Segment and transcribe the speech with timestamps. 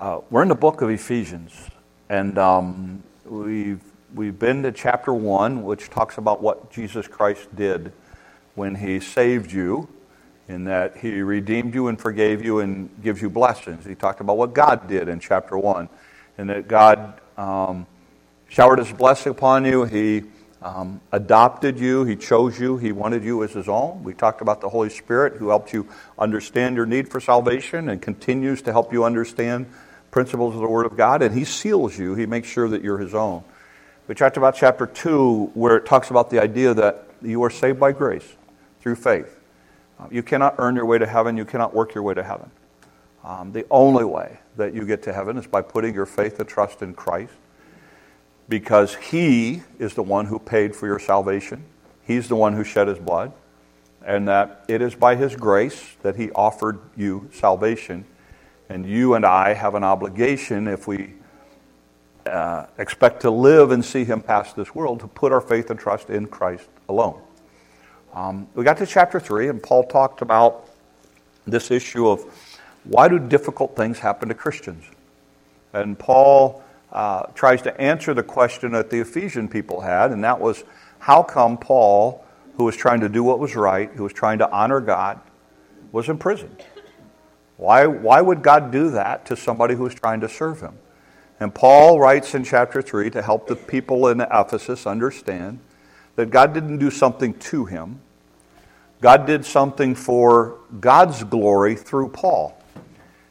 [0.00, 1.52] Uh, we're in the book of Ephesians,
[2.08, 3.82] and um, we've,
[4.14, 7.92] we've been to chapter 1, which talks about what Jesus Christ did
[8.54, 9.86] when he saved you,
[10.48, 13.84] in that he redeemed you and forgave you and gives you blessings.
[13.84, 15.86] He talked about what God did in chapter 1,
[16.38, 17.86] and that God um,
[18.48, 19.84] showered his blessing upon you.
[19.84, 20.22] He
[20.62, 24.02] um, adopted you, He chose you, He wanted you as His own.
[24.02, 25.86] We talked about the Holy Spirit who helped you
[26.18, 29.66] understand your need for salvation and continues to help you understand
[30.10, 32.14] principles of the Word of God, and He seals you.
[32.14, 33.44] He makes sure that you're His own.
[34.08, 37.78] We talked about chapter 2, where it talks about the idea that you are saved
[37.78, 38.26] by grace
[38.80, 39.38] through faith.
[39.98, 42.50] Uh, you cannot earn your way to heaven, you cannot work your way to heaven.
[43.22, 46.48] Um, the only way that you get to heaven is by putting your faith and
[46.48, 47.34] trust in Christ
[48.48, 51.64] because He is the one who paid for your salvation.
[52.02, 53.32] He's the one who shed His blood.
[54.04, 58.06] And that it is by His grace that He offered you salvation
[58.70, 61.12] and you and I have an obligation, if we
[62.24, 65.78] uh, expect to live and see Him pass this world, to put our faith and
[65.78, 67.20] trust in Christ alone.
[68.14, 70.68] Um, we got to chapter 3, and Paul talked about
[71.46, 72.22] this issue of
[72.84, 74.84] why do difficult things happen to Christians?
[75.72, 80.40] And Paul uh, tries to answer the question that the Ephesian people had, and that
[80.40, 80.62] was
[81.00, 82.24] how come Paul,
[82.56, 85.18] who was trying to do what was right, who was trying to honor God,
[85.90, 86.64] was imprisoned?
[87.60, 90.78] Why, why would God do that to somebody who is trying to serve him?
[91.38, 95.58] And Paul writes in chapter 3 to help the people in Ephesus understand
[96.16, 98.00] that God didn't do something to him,
[99.02, 102.56] God did something for God's glory through Paul.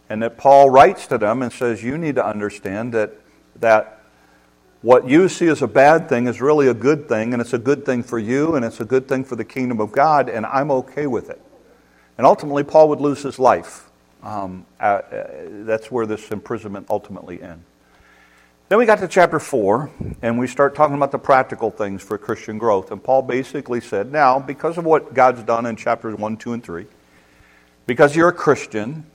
[0.10, 3.16] And that Paul writes to them and says, You need to understand that,
[3.60, 4.04] that
[4.84, 7.60] what you see as a bad thing is really a good thing, and it's a
[7.60, 10.46] good thing for you, and it's a good thing for the kingdom of God, and
[10.46, 11.42] I'm okay with it.
[12.16, 13.89] And ultimately, Paul would lose his life
[14.24, 15.28] um, uh, uh,
[15.64, 17.64] that's where this imprisonment ultimately ends.
[18.70, 19.90] Then we got to chapter 4,
[20.22, 22.92] and we start talking about the practical things for Christian growth.
[22.92, 26.64] And Paul basically said, now, because of what God's done in chapters 1, 2, and
[26.64, 26.86] 3,
[27.88, 29.08] because you're a Christian,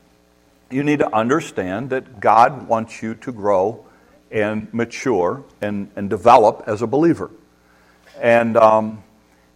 [0.70, 3.86] you need to understand that God wants you to grow
[4.32, 7.30] and mature and, and develop as a believer.
[8.20, 9.03] And um,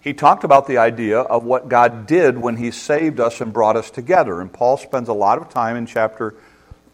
[0.01, 3.77] he talked about the idea of what God did when he saved us and brought
[3.77, 4.41] us together.
[4.41, 6.35] And Paul spends a lot of time in chapter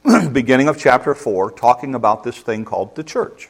[0.32, 3.48] beginning of chapter 4 talking about this thing called the church.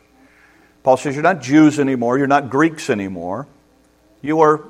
[0.83, 3.47] Paul says you're not Jews anymore, you're not Greeks anymore.
[4.23, 4.65] You are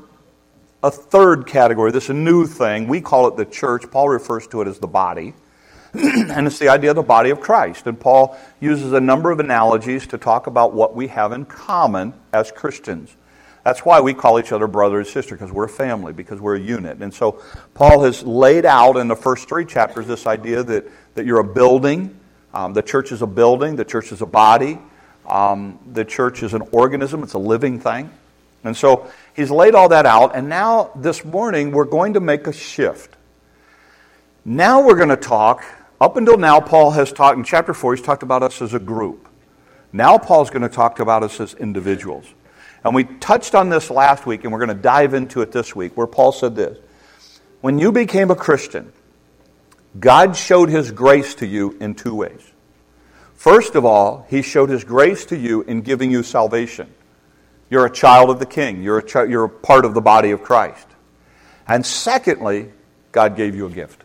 [0.82, 2.88] a third category, this new thing.
[2.88, 3.90] We call it the church.
[3.90, 5.34] Paul refers to it as the body.
[5.94, 7.86] and it's the idea of the body of Christ.
[7.86, 12.14] And Paul uses a number of analogies to talk about what we have in common
[12.32, 13.16] as Christians.
[13.64, 16.56] That's why we call each other brother and sister, because we're a family, because we're
[16.56, 16.98] a unit.
[17.02, 17.42] And so
[17.72, 21.44] Paul has laid out in the first three chapters this idea that, that you're a
[21.44, 22.20] building.
[22.52, 24.78] Um, the church is a building, the church is a body,
[25.26, 28.10] um, the church is an organism, it's a living thing.
[28.62, 32.46] And so he's laid all that out, and now this morning we're going to make
[32.46, 33.16] a shift.
[34.44, 35.64] Now we're going to talk,
[36.00, 38.78] up until now, Paul has talked, in chapter 4, he's talked about us as a
[38.78, 39.26] group.
[39.92, 42.26] Now Paul's going to talk about us as individuals.
[42.84, 45.74] And we touched on this last week, and we're going to dive into it this
[45.74, 46.78] week, where Paul said this
[47.60, 48.92] When you became a Christian,
[49.98, 52.42] God showed his grace to you in two ways.
[53.34, 56.92] First of all, he showed his grace to you in giving you salvation.
[57.70, 60.42] You're a child of the king, you're a, you're a part of the body of
[60.42, 60.86] Christ.
[61.66, 62.70] And secondly,
[63.12, 64.02] God gave you a gift.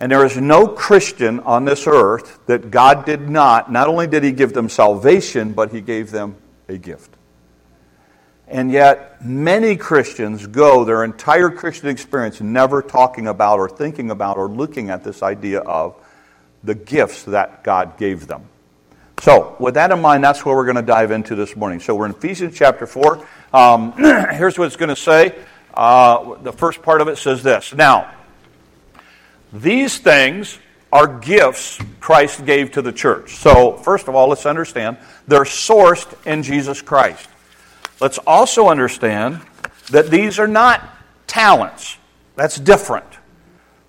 [0.00, 4.22] And there is no Christian on this earth that God did not, not only did
[4.22, 6.36] he give them salvation, but he gave them
[6.68, 7.14] a gift.
[8.46, 14.38] And yet, many Christians go their entire Christian experience never talking about or thinking about
[14.38, 15.94] or looking at this idea of
[16.64, 18.48] the gifts that God gave them.
[19.20, 21.80] So, with that in mind, that's where we're going to dive into this morning.
[21.80, 23.26] So, we're in Ephesians chapter 4.
[23.52, 25.34] Um, here's what it's going to say.
[25.74, 28.14] Uh, the first part of it says this Now,
[29.52, 30.58] these things
[30.92, 33.36] are gifts Christ gave to the church.
[33.36, 34.96] So, first of all, let's understand
[35.26, 37.28] they're sourced in Jesus Christ.
[38.00, 39.40] Let's also understand
[39.90, 40.82] that these are not
[41.26, 41.96] talents.
[42.36, 43.06] That's different.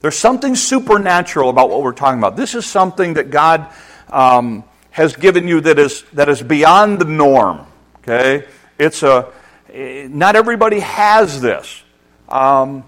[0.01, 2.35] There's something supernatural about what we're talking about.
[2.35, 3.71] This is something that God
[4.09, 7.65] um, has given you that is, that is beyond the norm.
[7.97, 8.47] Okay?
[8.77, 9.31] It's a,
[9.74, 11.83] not everybody has this.
[12.27, 12.83] Um,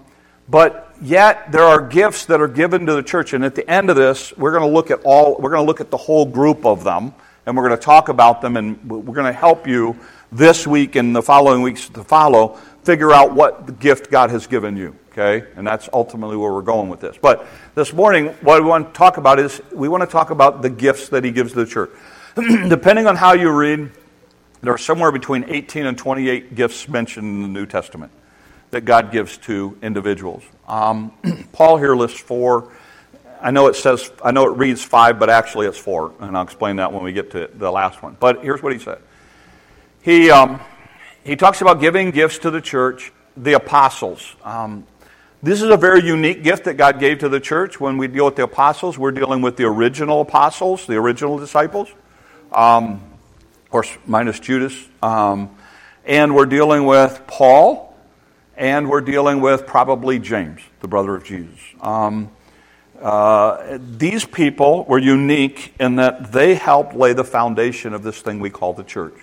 [0.48, 3.90] but yet there are gifts that are given to the church and at the end
[3.90, 6.24] of this we're going to look at all we're going to look at the whole
[6.24, 7.12] group of them
[7.46, 9.96] and we're going to talk about them and we're going to help you
[10.30, 14.76] this week and the following weeks to follow, figure out what gift God has given
[14.76, 14.96] you.
[15.10, 15.46] Okay?
[15.56, 17.18] And that's ultimately where we're going with this.
[17.20, 20.62] But this morning, what we want to talk about is we want to talk about
[20.62, 21.90] the gifts that He gives to the church.
[22.34, 23.90] Depending on how you read,
[24.62, 28.10] there are somewhere between 18 and 28 gifts mentioned in the New Testament
[28.70, 30.42] that God gives to individuals.
[30.72, 31.12] Um,
[31.52, 32.72] Paul here lists four.
[33.42, 36.44] I know it says, I know it reads five, but actually it's four, and I'll
[36.44, 38.16] explain that when we get to the last one.
[38.18, 38.98] But here's what he said.
[40.00, 40.60] He, um,
[41.24, 44.34] he talks about giving gifts to the church, the apostles.
[44.44, 44.86] Um,
[45.42, 47.78] this is a very unique gift that God gave to the church.
[47.78, 51.88] When we deal with the apostles, we're dealing with the original apostles, the original disciples,
[52.50, 53.02] um,
[53.64, 54.88] of course, minus Judas.
[55.02, 55.54] Um,
[56.06, 57.91] and we're dealing with Paul,
[58.56, 61.58] and we're dealing with probably James, the brother of Jesus.
[61.80, 62.30] Um,
[63.00, 68.38] uh, these people were unique in that they helped lay the foundation of this thing
[68.38, 69.14] we call the church.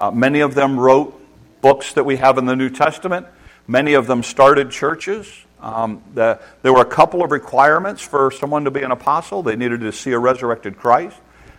[0.00, 1.20] Uh, many of them wrote
[1.60, 3.26] books that we have in the New Testament.
[3.66, 5.32] Many of them started churches.
[5.60, 9.42] Um, the, there were a couple of requirements for someone to be an apostle.
[9.42, 11.16] They needed to see a resurrected Christ.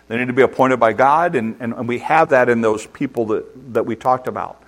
[0.08, 2.86] They needed to be appointed by God, and, and, and we have that in those
[2.86, 4.62] people that, that we talked about.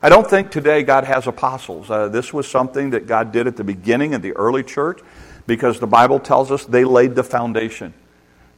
[0.00, 1.90] I don't think today God has apostles.
[1.90, 5.00] Uh, this was something that God did at the beginning of the early church
[5.48, 7.92] because the Bible tells us they laid the foundation.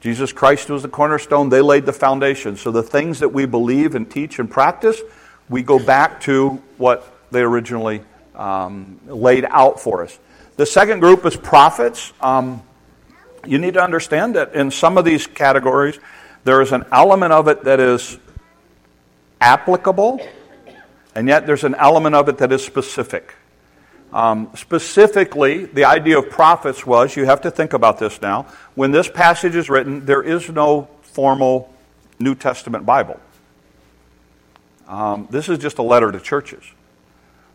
[0.01, 2.57] Jesus Christ was the cornerstone, they laid the foundation.
[2.57, 5.01] So the things that we believe and teach and practice,
[5.49, 8.03] we go back to what they originally
[8.35, 10.19] um, laid out for us.
[10.57, 12.13] The second group is prophets.
[12.21, 12.63] Um,
[13.47, 15.99] you need to understand that in some of these categories,
[16.45, 18.19] there is an element of it that is
[19.41, 20.21] applicable,
[21.20, 23.34] and yet there's an element of it that is specific.
[24.11, 28.46] Um, specifically, the idea of prophets was you have to think about this now.
[28.75, 31.75] When this passage is written, there is no formal
[32.19, 33.20] New Testament Bible.
[34.88, 36.64] Um, this is just a letter to churches.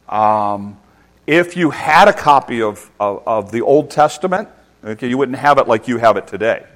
[0.08, 0.78] Um,
[1.26, 4.48] if you had a copy of, of, of, the Old Testament,
[4.84, 6.68] okay, you wouldn't have it like you have it today.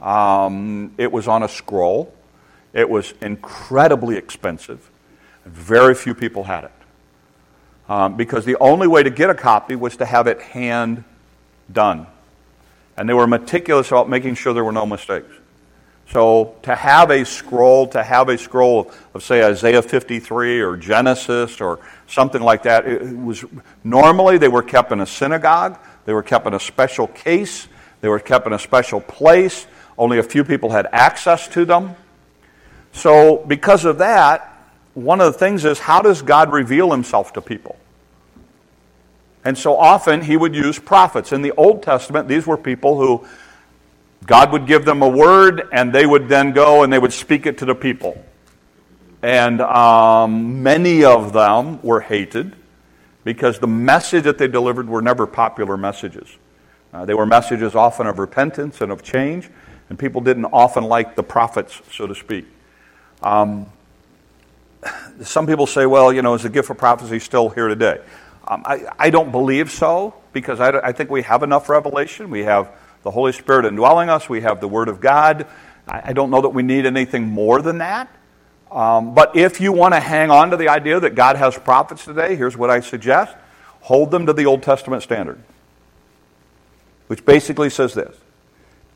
[0.00, 2.10] Um, it was on a scroll,
[2.72, 4.90] it was incredibly expensive,
[5.46, 6.72] very few people had it.
[7.88, 11.04] Um, because the only way to get a copy was to have it hand
[11.72, 12.06] done.
[12.96, 15.32] And they were meticulous about making sure there were no mistakes.
[16.10, 20.76] So to have a scroll, to have a scroll of, of, say Isaiah 53 or
[20.76, 23.44] Genesis or something like that, it was
[23.82, 27.66] normally they were kept in a synagogue, they were kept in a special case,
[28.00, 29.66] they were kept in a special place.
[29.98, 31.96] Only a few people had access to them.
[32.92, 34.55] So because of that,
[34.96, 37.76] one of the things is how does God reveal himself to people?
[39.44, 41.32] And so often he would use prophets.
[41.32, 43.26] In the Old Testament, these were people who
[44.24, 47.44] God would give them a word, and they would then go and they would speak
[47.44, 48.24] it to the people.
[49.22, 52.56] And um, many of them were hated
[53.22, 56.28] because the message that they delivered were never popular messages.
[56.92, 59.50] Uh, they were messages often of repentance and of change,
[59.90, 62.46] and people didn't often like the prophets, so to speak.
[63.22, 63.66] Um,
[65.22, 68.00] some people say, well, you know, is the gift of prophecy still here today?
[68.48, 72.30] Um, I, I, don't believe so because I, I, think we have enough revelation.
[72.30, 72.70] We have
[73.02, 75.46] the Holy Spirit indwelling us, we have the Word of God.
[75.88, 78.08] I, I don't know that we need anything more than that.
[78.70, 82.04] Um, but if you want to hang on to the idea that God has prophets
[82.04, 83.34] today, here's what I suggest
[83.80, 85.40] hold them to the Old Testament standard,
[87.06, 88.16] which basically says this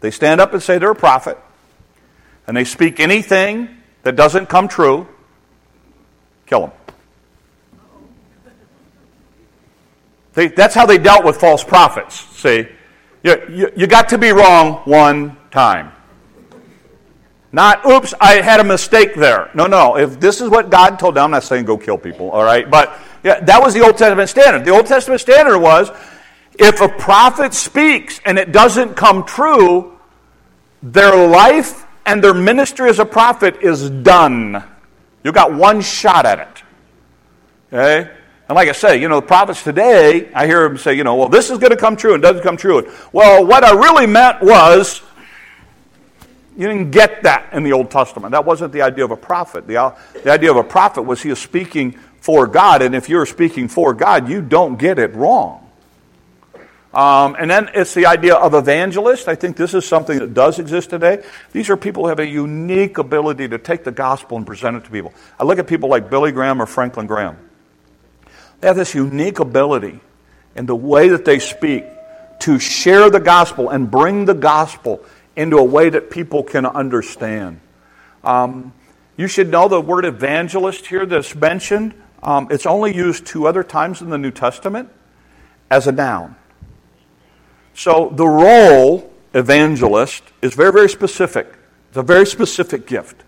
[0.00, 1.38] they stand up and say they're a prophet,
[2.46, 3.68] and they speak anything
[4.02, 5.08] that doesn't come true
[6.50, 6.72] Kill them.
[10.34, 12.16] They, that's how they dealt with false prophets.
[12.36, 12.66] See,
[13.22, 15.92] you, you, you got to be wrong one time.
[17.52, 19.50] Not, oops, I had a mistake there.
[19.54, 19.96] No, no.
[19.96, 22.68] If this is what God told them, I'm not saying go kill people, all right?
[22.68, 24.64] But yeah, that was the Old Testament standard.
[24.64, 25.90] The Old Testament standard was
[26.58, 29.96] if a prophet speaks and it doesn't come true,
[30.82, 34.64] their life and their ministry as a prophet is done.
[35.22, 36.62] You got one shot at it.
[37.72, 38.10] Okay?
[38.48, 41.14] And like I say, you know, the prophets today, I hear them say, you know,
[41.14, 42.90] well, this is going to come true and doesn't come true.
[43.12, 45.02] Well, what I really meant was,
[46.56, 48.32] you didn't get that in the Old Testament.
[48.32, 49.68] That wasn't the idea of a prophet.
[49.68, 53.24] The, the idea of a prophet was he is speaking for God, and if you're
[53.24, 55.69] speaking for God, you don't get it wrong.
[56.92, 59.28] Um, and then it's the idea of evangelist.
[59.28, 61.22] I think this is something that does exist today.
[61.52, 64.84] These are people who have a unique ability to take the gospel and present it
[64.84, 65.14] to people.
[65.38, 67.36] I look at people like Billy Graham or Franklin Graham.
[68.60, 70.00] They have this unique ability
[70.56, 71.84] in the way that they speak
[72.40, 75.04] to share the gospel and bring the gospel
[75.36, 77.60] into a way that people can understand.
[78.24, 78.72] Um,
[79.16, 81.92] You should know the word evangelist here that's mentioned.
[82.22, 84.88] Um, it's only used two other times in the New Testament
[85.70, 86.36] as a noun.
[87.80, 91.46] So the role, evangelist, is very, very specific.
[91.88, 93.22] It's a very specific gift.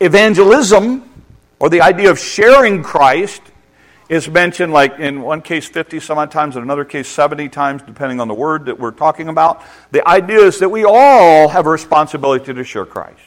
[0.00, 1.06] Evangelism,
[1.58, 3.42] or the idea of sharing Christ,
[4.08, 7.82] is mentioned like in one case 50 some odd times, in another case 70 times,
[7.82, 9.62] depending on the word that we're talking about.
[9.90, 13.20] The idea is that we all have a responsibility to share Christ.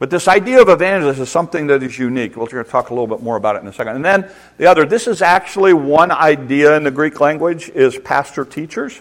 [0.00, 2.34] But this idea of evangelist is something that is unique.
[2.34, 3.96] We're going to talk a little bit more about it in a second.
[3.96, 8.46] And then the other, this is actually one idea in the Greek language, is pastor
[8.46, 8.98] teachers.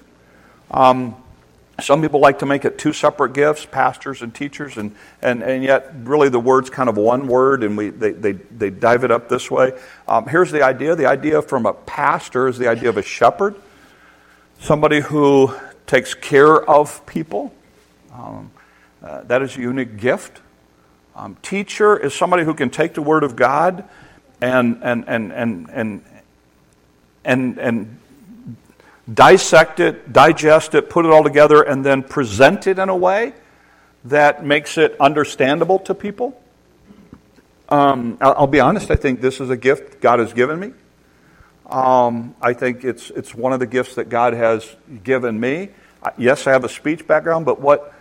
[0.69, 1.15] Um,
[1.79, 5.63] some people like to make it two separate gifts, pastors and teachers, and, and, and
[5.63, 9.11] yet really the word's kind of one word, and we, they, they, they dive it
[9.11, 9.71] up this way.
[10.05, 13.55] Um, here's the idea the idea from a pastor is the idea of a shepherd,
[14.59, 15.55] somebody who
[15.87, 17.53] takes care of people.
[18.13, 18.51] Um,
[19.01, 20.41] uh, that is a unique gift.
[21.19, 23.83] Um, teacher is somebody who can take the Word of God
[24.39, 26.03] and, and, and, and, and,
[27.25, 27.99] and, and
[29.13, 33.33] dissect it, digest it, put it all together, and then present it in a way
[34.05, 36.41] that makes it understandable to people.
[37.67, 40.71] Um, I'll, I'll, be honest, I think this is a gift God has given me.
[41.65, 44.73] Um, I think it's, it's one of the gifts that God has
[45.03, 45.71] given me.
[46.17, 47.93] Yes, I have a speech background, but what,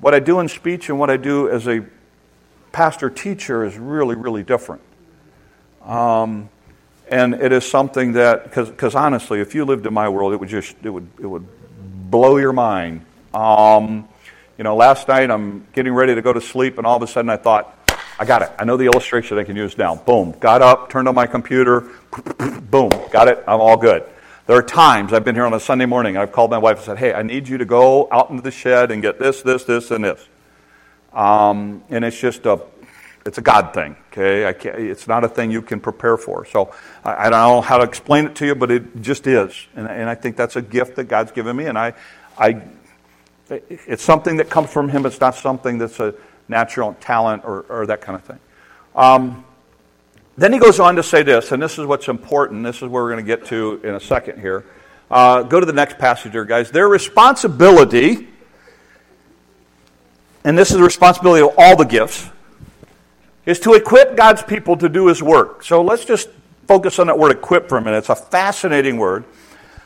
[0.00, 1.86] what I do in speech and what I do as a
[2.76, 4.82] pastor teacher is really, really different.
[5.82, 6.50] Um,
[7.10, 10.50] and it is something that, because honestly, if you lived in my world, it would
[10.50, 11.46] just, it would, it would
[12.10, 13.06] blow your mind.
[13.32, 14.06] Um,
[14.58, 17.06] you know, last night I'm getting ready to go to sleep, and all of a
[17.06, 17.72] sudden I thought,
[18.18, 18.50] I got it.
[18.58, 19.96] I know the illustration I can use now.
[19.96, 20.32] Boom.
[20.32, 21.80] Got up, turned on my computer.
[22.70, 22.90] Boom.
[23.10, 23.42] Got it.
[23.48, 24.04] I'm all good.
[24.46, 26.18] There are times I've been here on a Sunday morning.
[26.18, 28.50] I've called my wife and said, Hey, I need you to go out into the
[28.50, 30.28] shed and get this, this, this, and this.
[31.16, 32.60] Um, and it's just a,
[33.24, 34.44] it's a God thing, okay?
[34.90, 36.44] it's not a thing you can prepare for.
[36.44, 39.66] So I, I, don't know how to explain it to you, but it just is.
[39.74, 41.64] And, and I think that's a gift that God's given me.
[41.64, 41.94] And I,
[42.36, 42.60] I,
[43.48, 45.06] it's something that comes from Him.
[45.06, 46.14] It's not something that's a
[46.48, 48.38] natural talent or, or that kind of thing.
[48.94, 49.42] Um,
[50.36, 52.62] then he goes on to say this, and this is what's important.
[52.62, 54.66] This is where we're going to get to in a second here.
[55.10, 56.70] Uh, go to the next passage here, guys.
[56.70, 58.28] Their responsibility
[60.46, 62.30] and this is the responsibility of all the gifts,
[63.44, 65.64] is to equip God's people to do His work.
[65.64, 66.28] So let's just
[66.68, 67.98] focus on that word equip for a minute.
[67.98, 69.24] It's a fascinating word.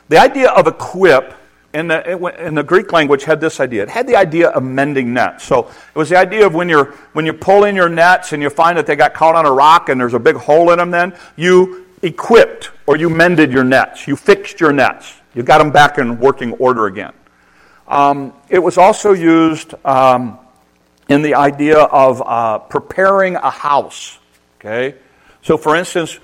[0.09, 1.33] The idea of equip
[1.73, 3.81] in the, in the Greek language had this idea.
[3.83, 5.45] It had the idea of mending nets.
[5.45, 8.43] So it was the idea of when, you're, when you pull in your nets and
[8.43, 10.77] you find that they got caught on a rock and there's a big hole in
[10.77, 14.07] them, then you equipped or you mended your nets.
[14.07, 15.13] You fixed your nets.
[15.33, 17.13] You got them back in working order again.
[17.87, 20.37] Um, it was also used um,
[21.11, 24.17] in the idea of uh, preparing a house.
[24.59, 24.95] Okay?
[25.41, 26.19] So, for instance,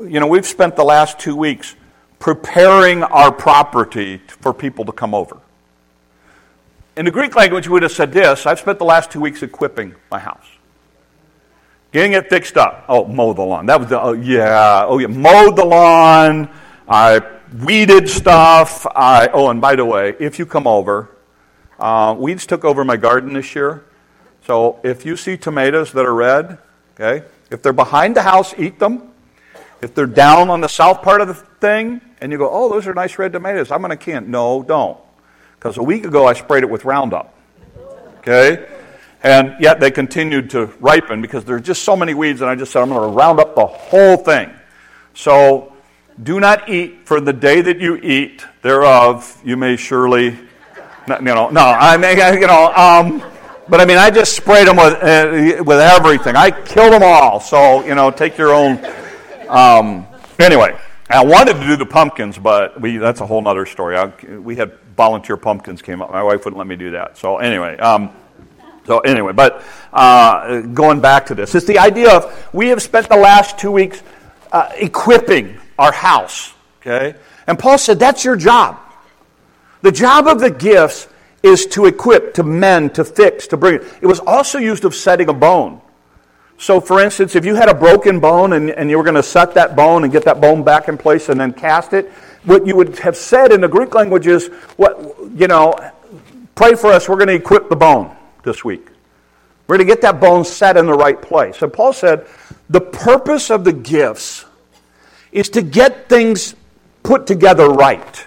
[0.00, 1.76] you know, we've spent the last two weeks
[2.18, 5.38] preparing our property for people to come over.
[6.96, 9.42] In the Greek language, we would have said this I've spent the last two weeks
[9.42, 10.46] equipping my house.
[11.92, 12.84] Getting it fixed up.
[12.88, 13.66] Oh, mow the lawn.
[13.66, 16.48] That was the, oh, yeah, oh, yeah, mowed the lawn.
[16.88, 17.20] I
[17.62, 18.86] weeded stuff.
[18.86, 21.10] I, oh, and by the way, if you come over,
[21.78, 23.84] uh, weeds took over my garden this year.
[24.46, 26.58] So if you see tomatoes that are red,
[26.94, 29.12] okay, if they're behind the house, eat them.
[29.82, 32.86] If they're down on the south part of the thing, and you go, oh, those
[32.86, 34.30] are nice red tomatoes, I'm going to can.
[34.30, 34.98] No, don't.
[35.54, 37.34] Because a week ago I sprayed it with Roundup.
[38.18, 38.66] Okay?
[39.22, 42.54] And yet they continued to ripen because there are just so many weeds, and I
[42.54, 44.50] just said, I'm going to round up the whole thing.
[45.14, 45.74] So
[46.22, 51.48] do not eat for the day that you eat thereof, you may surely, you know,
[51.48, 53.22] no, I mean, you know, um,
[53.70, 56.34] but I mean, I just sprayed them with, uh, with everything.
[56.34, 57.40] I killed them all.
[57.40, 58.84] So, you know, take your own.
[59.48, 60.06] Um,
[60.38, 60.76] anyway,
[61.08, 63.96] I wanted to do the pumpkins, but we, that's a whole other story.
[63.96, 64.06] I,
[64.38, 66.10] we had volunteer pumpkins came up.
[66.10, 67.16] My wife wouldn't let me do that.
[67.16, 67.78] So, anyway.
[67.78, 68.10] Um,
[68.86, 69.62] so, anyway, but
[69.92, 73.70] uh, going back to this, it's the idea of we have spent the last two
[73.70, 74.02] weeks
[74.50, 76.52] uh, equipping our house.
[76.80, 77.14] Okay?
[77.46, 78.78] And Paul said, that's your job.
[79.82, 81.06] The job of the gifts
[81.42, 83.76] is to equip, to mend, to fix, to bring.
[83.76, 85.80] It It was also used of setting a bone.
[86.58, 89.22] So, for instance, if you had a broken bone and, and you were going to
[89.22, 92.10] set that bone and get that bone back in place and then cast it,
[92.44, 95.74] what you would have said in the Greek language is, what, you know,
[96.54, 98.86] pray for us, we're going to equip the bone this week.
[99.66, 101.62] We're going to get that bone set in the right place.
[101.62, 102.26] And Paul said,
[102.68, 104.44] the purpose of the gifts
[105.32, 106.54] is to get things
[107.02, 108.26] put together right.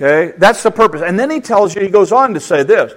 [0.00, 0.32] Okay?
[0.38, 1.02] That's the purpose.
[1.02, 2.92] And then he tells you, he goes on to say this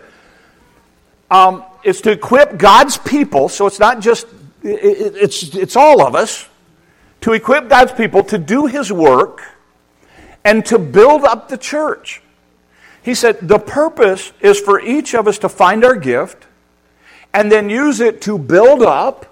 [1.29, 4.27] um, it's to equip God's people, so it's not just,
[4.61, 6.47] it, it's, it's all of us,
[7.21, 9.41] to equip God's people to do His work
[10.45, 12.21] and to build up the church.
[13.01, 16.45] He said the purpose is for each of us to find our gift
[17.33, 19.25] and then use it to build up,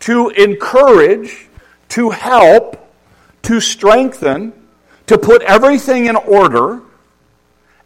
[0.00, 1.48] to encourage,
[1.90, 2.92] to help,
[3.42, 4.52] to strengthen,
[5.08, 6.80] to put everything in order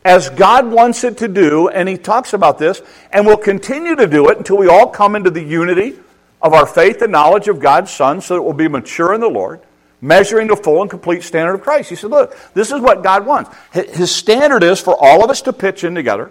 [0.05, 1.69] as God wants it to do.
[1.69, 5.17] And he talks about this, and we'll continue to do it until we all come
[5.17, 5.99] into the unity
[6.41, 9.29] of our faith and knowledge of God's Son so that we'll be mature in the
[9.29, 9.61] Lord
[10.02, 11.88] measuring the full and complete standard of Christ.
[11.88, 13.57] He said, Look, this is what God wants.
[13.73, 16.31] His standard is for all of us to pitch in together,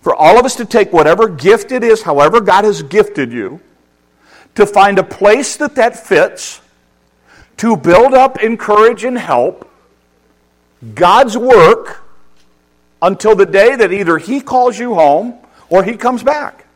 [0.00, 3.60] for all of us to take whatever gift it is, however God has gifted you,
[4.54, 6.60] to find a place that that fits,
[7.58, 9.69] to build up, encourage, and help
[10.94, 12.02] God's work
[13.02, 16.66] until the day that either He calls you home or He comes back.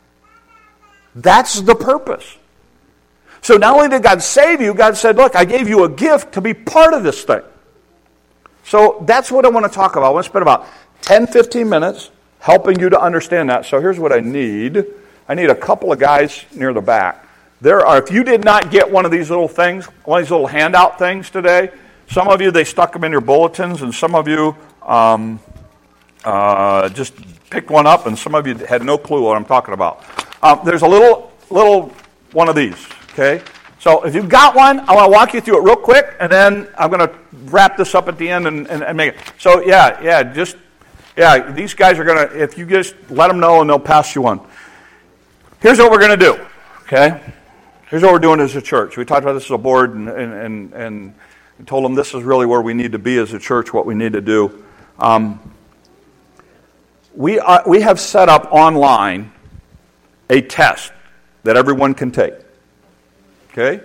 [1.15, 2.37] That's the purpose.
[3.41, 6.33] So not only did God save you, God said, Look, I gave you a gift
[6.33, 7.43] to be part of this thing.
[8.63, 10.07] So that's what I want to talk about.
[10.07, 10.67] I want to spend about
[11.03, 12.09] 10, 15 minutes
[12.39, 13.65] helping you to understand that.
[13.65, 14.85] So here's what I need
[15.27, 17.25] I need a couple of guys near the back.
[17.61, 20.31] There are, if you did not get one of these little things, one of these
[20.31, 21.71] little handout things today,
[22.09, 25.39] some of you, they stuck them in your bulletins, and some of you um,
[26.23, 27.13] uh, just
[27.49, 30.03] picked one up, and some of you had no clue what I'm talking about.
[30.43, 31.93] Um, there's a little, little
[32.31, 32.77] one of these.
[33.13, 33.41] Okay?
[33.79, 36.31] So if you've got one, I want to walk you through it real quick, and
[36.31, 39.33] then I'm going to wrap this up at the end and, and, and make it.
[39.37, 40.57] So, yeah, yeah, just,
[41.15, 44.15] yeah, these guys are going to, if you just let them know and they'll pass
[44.15, 44.41] you one.
[45.61, 46.45] Here's what we're going to do,
[46.81, 47.21] okay?
[47.89, 48.97] Here's what we're doing as a church.
[48.97, 51.13] We talked about this as a board and, and, and, and
[51.65, 53.95] told them this is really where we need to be as a church, what we
[53.95, 54.63] need to do.
[54.99, 55.53] Um,
[57.15, 59.31] we, are, we have set up online
[60.29, 60.91] a test
[61.43, 62.33] that everyone can take
[63.57, 63.83] okay,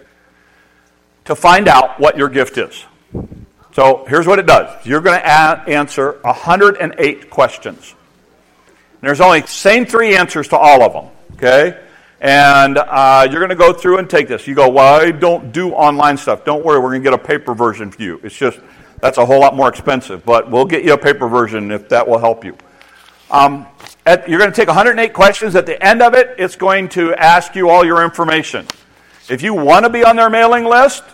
[1.25, 2.85] to find out what your gift is.
[3.73, 7.95] So here's what it does you're going to answer 108 questions.
[8.67, 11.81] And there's only same three answers to all of them, okay?
[12.21, 14.47] And uh, you're going to go through and take this.
[14.47, 16.45] You go, well, I don't do online stuff.
[16.45, 18.21] Don't worry, we're going to get a paper version for you.
[18.23, 18.59] It's just,
[19.01, 22.07] that's a whole lot more expensive, but we'll get you a paper version if that
[22.07, 22.57] will help you.
[23.31, 23.67] Um,
[24.05, 25.57] at, you're going to take 108 questions.
[25.57, 28.67] At the end of it, it's going to ask you all your information.
[29.31, 31.05] If you want to be on their mailing list,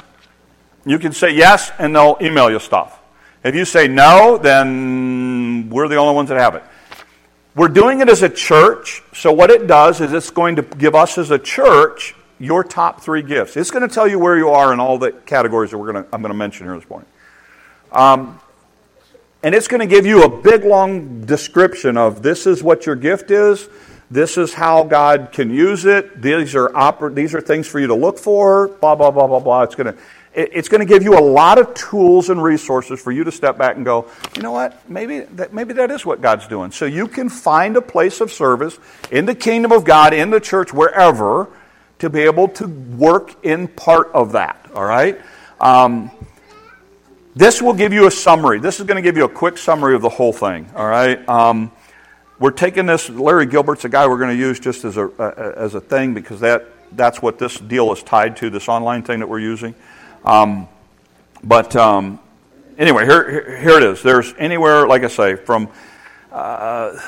[0.84, 2.98] you can say yes and they'll email you stuff.
[3.44, 6.64] If you say no, then we're the only ones that have it.
[7.56, 10.94] We're doing it as a church, so what it does is it's going to give
[10.94, 13.56] us as a church your top three gifts.
[13.56, 16.04] It's going to tell you where you are in all the categories that we're going
[16.04, 17.08] to, I'm going to mention here this morning.
[17.92, 18.38] Um,
[19.42, 22.94] and it's going to give you a big, long description of this is what your
[22.94, 23.70] gift is,
[24.10, 26.20] this is how God can use it.
[26.20, 28.68] These are oper- these are things for you to look for.
[28.68, 29.62] Blah blah blah blah blah.
[29.62, 30.00] It's going to
[30.36, 33.56] it's going to give you a lot of tools and resources for you to step
[33.56, 34.88] back and go, you know what?
[34.88, 36.70] Maybe that, maybe that is what God's doing.
[36.70, 38.78] So you can find a place of service
[39.10, 41.48] in the kingdom of God, in the church, wherever,
[42.00, 44.70] to be able to work in part of that.
[44.74, 45.18] All right.
[45.58, 46.10] Um,
[47.34, 48.60] this will give you a summary.
[48.60, 50.68] This is going to give you a quick summary of the whole thing.
[50.76, 51.26] All right.
[51.28, 51.72] Um,
[52.38, 53.08] we're taking this.
[53.08, 56.40] Larry Gilbert's a guy we're going to use just as a as a thing because
[56.40, 58.50] that that's what this deal is tied to.
[58.50, 59.74] This online thing that we're using.
[60.26, 60.68] Um,
[61.42, 62.18] but um,
[62.76, 64.02] anyway, here here it is.
[64.02, 65.68] There's anywhere, like I say, from.
[66.30, 66.98] Uh,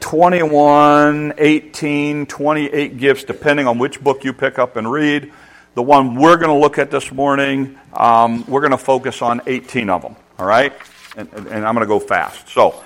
[0.00, 5.30] 21, 18, 28 gifts, depending on which book you pick up and read.
[5.74, 9.42] The one we're going to look at this morning, um, we're going to focus on
[9.46, 10.72] 18 of them, all right?
[11.16, 12.48] And, and, and I'm going to go fast.
[12.48, 12.82] So,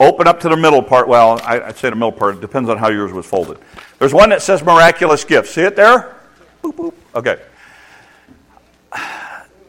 [0.00, 1.08] Open up to the middle part.
[1.08, 2.36] Well, I, would say the middle part.
[2.36, 3.58] It depends on how yours was folded.
[3.98, 5.50] There's one that says miraculous gifts.
[5.50, 6.16] See it there?
[6.62, 6.94] Boop, boop.
[7.16, 7.40] Okay.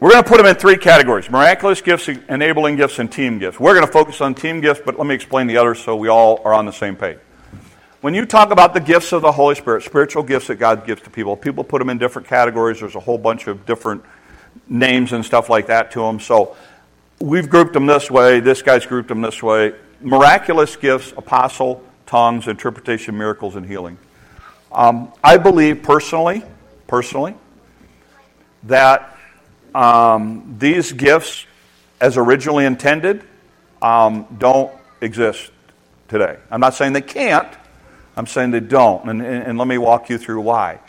[0.00, 3.60] We're going to put them in three categories miraculous gifts, enabling gifts, and team gifts.
[3.60, 6.08] We're going to focus on team gifts, but let me explain the others so we
[6.08, 7.18] all are on the same page.
[8.00, 11.02] When you talk about the gifts of the Holy Spirit, spiritual gifts that God gives
[11.02, 12.80] to people, people put them in different categories.
[12.80, 14.02] There's a whole bunch of different
[14.70, 16.18] names and stuff like that to them.
[16.18, 16.56] So
[17.18, 18.40] we've grouped them this way.
[18.40, 23.98] This guy's grouped them this way miraculous gifts, apostle, tongues, interpretation, miracles, and healing.
[24.72, 26.42] Um, I believe personally,
[26.86, 27.34] personally,
[28.62, 29.18] that
[29.74, 31.46] um, these gifts,
[32.00, 33.24] as originally intended,
[33.82, 35.50] um, don't exist
[36.08, 36.36] today.
[36.50, 37.48] I'm not saying they can't.
[38.16, 39.08] I'm saying they don't.
[39.08, 40.80] And, and, and let me walk you through why.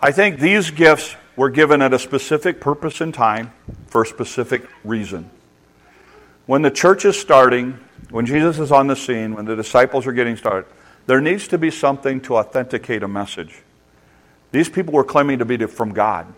[0.00, 3.52] I think these gifts were given at a specific purpose and time
[3.88, 5.30] for a specific reason.
[6.46, 7.78] When the church is starting,
[8.10, 10.66] when Jesus is on the scene, when the disciples are getting started,
[11.06, 13.62] There needs to be something to authenticate a message.
[14.50, 16.32] These people were claiming to be from God.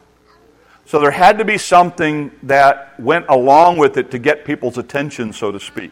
[0.88, 5.34] So there had to be something that went along with it to get people's attention,
[5.34, 5.90] so to speak.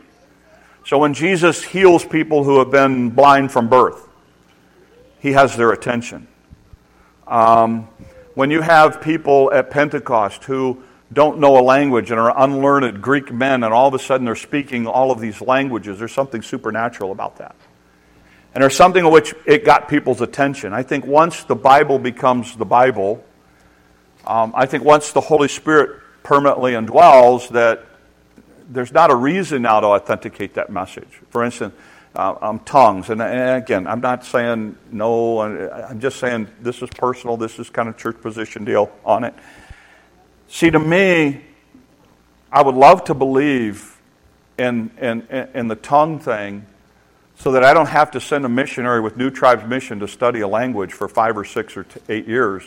[0.87, 4.09] So when Jesus heals people who have been blind from birth,
[5.21, 6.27] he has their attention.
[7.27, 7.89] Um,
[8.33, 10.83] when you have people at Pentecost who
[11.13, 14.35] don't know a language and are unlearned Greek men, and all of a sudden they're
[14.35, 17.55] speaking all of these languages, there's something supernatural about that.
[18.55, 20.73] And there's something in which it got people's attention.
[20.73, 23.23] I think once the Bible becomes the Bible,
[24.27, 27.85] um, I think once the Holy Spirit permanently indwells, that
[28.69, 31.21] there's not a reason now to authenticate that message.
[31.31, 31.75] For instance,
[32.17, 35.41] uh, um, tongues, and, and, again, I'm not saying no.
[35.41, 37.37] I'm just saying this is personal.
[37.37, 39.35] This is kind of church position deal on it.
[40.49, 41.43] See, to me,
[42.51, 44.01] I would love to believe
[44.59, 45.23] in, in,
[45.55, 46.65] in the tongue thing
[47.39, 50.41] so that I don't have to send a missionary with New Tribes Mission to study
[50.41, 52.63] a language for five or six or t- eight years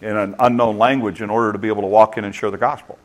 [0.00, 2.58] in an unknown language in order to be able to walk in and share the
[2.58, 2.98] gospel.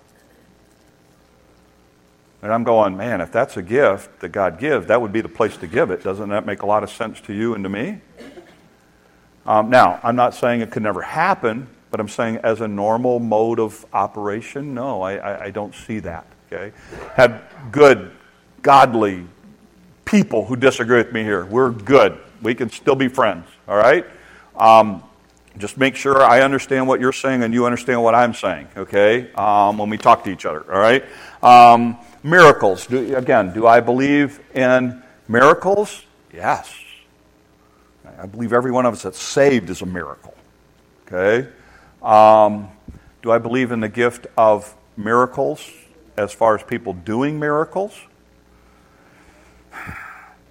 [2.42, 5.30] And I'm going, man, if that's a gift that God gives, that would be the
[5.30, 6.04] place to give it.
[6.04, 8.02] Doesn't that make a lot of sense to you and to me?
[9.46, 13.20] Um, now, I'm not saying it could never happen, but I'm saying as a normal
[13.20, 16.26] mode of operation, no, I, I, I don't see that.
[16.52, 16.76] Okay,
[17.14, 18.12] have good,
[18.62, 19.26] godly
[20.06, 21.46] people who disagree with me here.
[21.46, 22.20] We're good.
[22.42, 23.48] We can still be friends.
[23.68, 24.06] All right.
[24.56, 25.02] Um,
[25.58, 29.32] just make sure I understand what you're saying and you understand what I'm saying, okay,
[29.34, 31.04] um, when we talk to each other, all right?
[31.44, 32.88] Um, miracles.
[32.88, 36.04] Do, again, do I believe in miracles?
[36.34, 36.74] Yes.
[38.20, 40.34] I believe every one of us that's saved is a miracle,
[41.08, 41.48] okay?
[42.02, 42.70] Um,
[43.22, 45.70] do I believe in the gift of miracles
[46.18, 47.98] as far as people doing miracles?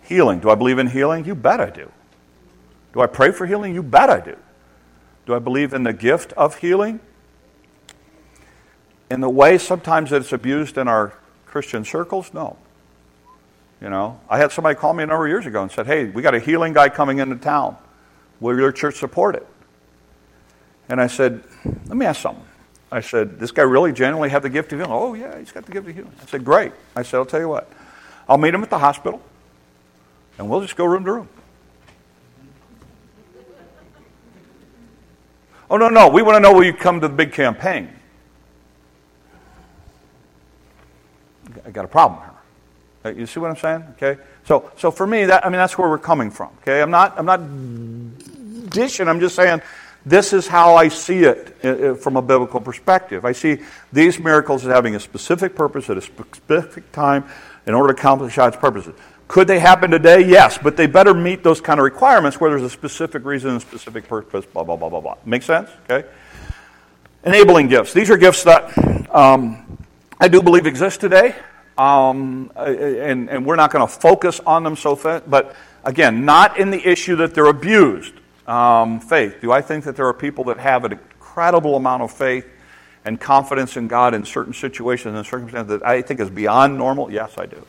[0.02, 0.40] Healing.
[0.40, 1.24] Do I believe in healing?
[1.24, 1.90] You bet I do.
[2.92, 3.74] Do I pray for healing?
[3.74, 4.36] You bet I do.
[5.26, 7.00] Do I believe in the gift of healing?
[9.10, 11.12] In the way sometimes that it's abused in our
[11.46, 12.32] Christian circles?
[12.32, 12.56] No.
[13.80, 16.06] You know, I had somebody call me a number of years ago and said, Hey,
[16.06, 17.76] we got a healing guy coming into town.
[18.40, 19.46] Will your church support it?
[20.88, 22.44] And I said, Let me ask something.
[22.92, 24.92] I said, This guy really genuinely have the gift of healing?
[24.92, 26.12] Oh, yeah, he's got the gift of healing.
[26.22, 26.72] I said, Great.
[26.94, 27.70] I said, I'll tell you what.
[28.28, 29.20] I'll meet him at the hospital,
[30.38, 31.28] and we'll just go room to room.
[35.72, 36.08] Oh, no, no.
[36.08, 37.88] We want to know will you come to the big campaign?
[41.64, 42.20] I got a problem
[43.04, 43.12] here.
[43.12, 43.84] You see what I'm saying?
[43.96, 44.20] Okay.
[44.44, 46.50] So, so for me, that I mean, that's where we're coming from.
[46.60, 46.82] Okay.
[46.82, 49.08] I'm not, I'm not dishing.
[49.08, 49.62] I'm just saying
[50.04, 53.24] this is how I see it uh, uh, from a biblical perspective.
[53.24, 53.60] I see
[53.94, 57.24] these miracles as having a specific purpose at a specific time
[57.66, 58.94] in order to accomplish God's purposes.
[59.32, 60.20] Could they happen today?
[60.20, 63.62] Yes, but they better meet those kind of requirements where there's a specific reason and
[63.62, 65.16] specific purpose, blah, blah, blah, blah, blah.
[65.24, 65.70] Make sense?
[65.84, 66.06] Okay?
[67.24, 67.94] Enabling gifts.
[67.94, 68.76] These are gifts that
[69.08, 69.78] um,
[70.20, 71.34] I do believe exist today,
[71.78, 76.58] um, and, and we're not going to focus on them so fast, but again, not
[76.58, 78.12] in the issue that they're abused.
[78.46, 79.40] Um, faith.
[79.40, 82.46] Do I think that there are people that have an incredible amount of faith
[83.06, 87.10] and confidence in God in certain situations and circumstances that I think is beyond normal?
[87.10, 87.64] Yes, I do.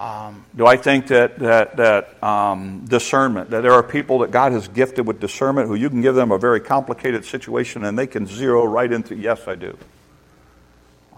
[0.00, 4.52] Um, do I think that, that, that um, discernment, that there are people that God
[4.52, 8.06] has gifted with discernment who you can give them a very complicated situation and they
[8.06, 9.76] can zero right into, yes, I do.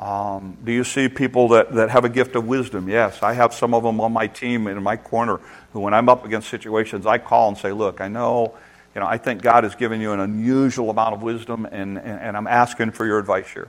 [0.01, 2.89] Um, do you see people that, that have a gift of wisdom?
[2.89, 5.39] Yes, I have some of them on my team in my corner
[5.73, 8.53] who, when I'm up against situations, I call and say, Look, I know,
[8.97, 12.21] you know, I think God has given you an unusual amount of wisdom and, and,
[12.21, 13.69] and I'm asking for your advice here.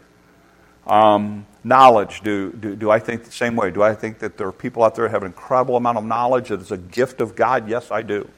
[0.85, 3.71] Um, knowledge, do, do, do I think the same way?
[3.71, 6.49] Do I think that there are people out there have an incredible amount of knowledge
[6.49, 7.69] that is a gift of God?
[7.69, 8.29] Yes, I do.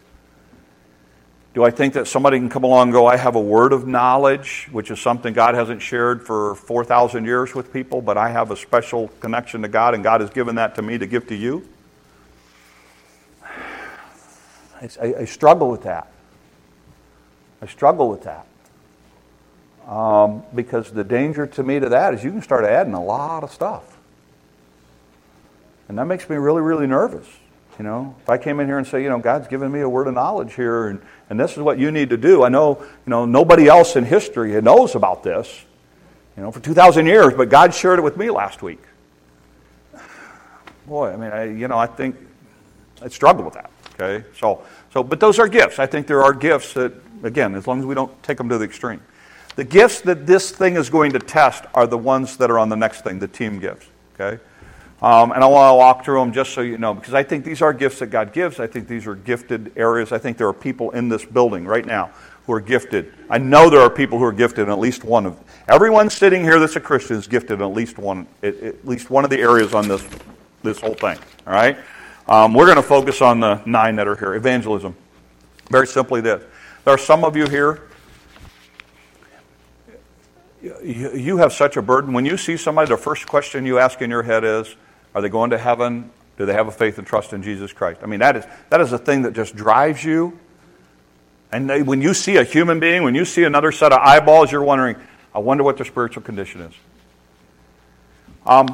[1.56, 3.88] Do I think that somebody can come along and go, I have a word of
[3.88, 8.52] knowledge, which is something God hasn't shared for 4,000 years with people, but I have
[8.52, 11.36] a special connection to God and God has given that to me to give to
[11.36, 11.68] you?
[15.02, 16.10] I, I struggle with that.
[17.62, 18.46] I struggle with that.
[19.88, 23.44] Um, because the danger to me to that is you can start adding a lot
[23.44, 23.98] of stuff.
[25.88, 27.28] And that makes me really, really nervous.
[27.78, 29.90] You know, if I came in here and say, you know, God's given me a
[29.90, 32.44] word of knowledge here, and, and this is what you need to do.
[32.44, 35.66] I know, you know, nobody else in history knows about this,
[36.38, 38.82] you know, for 2,000 years, but God shared it with me last week.
[40.88, 42.16] Boy, I mean, I, you know, I think
[43.02, 43.72] I struggle with that.
[44.00, 45.78] Okay, so, so, but those are gifts.
[45.78, 46.94] I think there are gifts that,
[47.24, 49.02] again, as long as we don't take them to the extreme.
[49.56, 52.70] The gifts that this thing is going to test are the ones that are on
[52.70, 53.88] the next thing, the team gifts.
[54.14, 54.42] Okay?
[55.02, 57.46] Um, and I want to walk through them just so you know, because I think
[57.46, 58.60] these are gifts that God gives.
[58.60, 60.12] I think these are gifted areas.
[60.12, 62.12] I think there are people in this building right now
[62.46, 63.14] who are gifted.
[63.30, 66.44] I know there are people who are gifted in at least one of everyone sitting
[66.44, 69.40] here that's a Christian is gifted in at least one at, least one of the
[69.40, 70.06] areas on this
[70.64, 71.18] this whole thing.
[71.46, 71.78] All right,
[72.28, 74.36] um, we're going to focus on the nine that are here.
[74.36, 74.96] Evangelism.
[75.70, 76.44] Very simply, this:
[76.84, 77.90] there are some of you here.
[80.84, 82.14] You have such a burden.
[82.14, 84.76] When you see somebody, the first question you ask in your head is,
[85.14, 86.10] "Are they going to heaven?
[86.38, 88.82] Do they have a faith and trust in Jesus Christ?" I mean, that is that
[88.82, 90.40] is a thing that just drives you
[91.56, 94.52] and they, when you see a human being, when you see another set of eyeballs,
[94.52, 94.98] you're wondering,
[95.34, 96.74] I wonder what their spiritual condition is.
[98.46, 98.68] Um,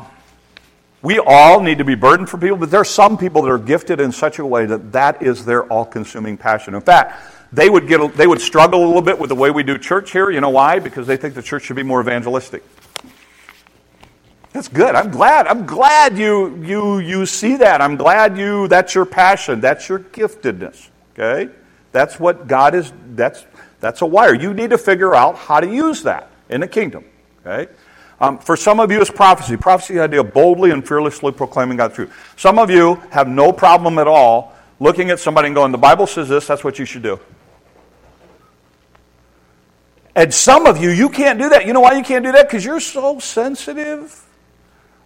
[1.04, 3.60] we all need to be burdened for people, but there are some people that are
[3.60, 6.74] gifted in such a way that that is their all consuming passion.
[6.74, 7.22] In fact,
[7.54, 10.12] they would, get, they would struggle a little bit with the way we do church
[10.12, 10.30] here.
[10.30, 10.80] You know why?
[10.80, 12.64] Because they think the church should be more evangelistic.
[14.54, 14.96] That's good.
[14.96, 15.48] I'm glad.
[15.48, 17.82] I'm glad you, you, you see that.
[17.82, 19.62] I'm glad you, that's your passion.
[19.62, 20.90] That's your giftedness.
[21.14, 21.52] Okay?
[21.92, 23.46] That's what God is, that's,
[23.80, 24.34] that's a wire.
[24.34, 27.06] You need to figure out how to use that in the kingdom.
[27.46, 27.72] Okay?
[28.20, 29.58] Um, for some of you, it's prophecy.
[29.58, 32.34] Prophecy, the idea of boldly and fearlessly proclaiming God's truth.
[32.38, 36.08] Some of you have no problem at all looking at somebody and going, the Bible
[36.08, 37.20] says this, that's what you should do.
[40.15, 41.65] And some of you, you can't do that.
[41.65, 42.47] You know why you can't do that?
[42.47, 44.28] Because you're so sensitive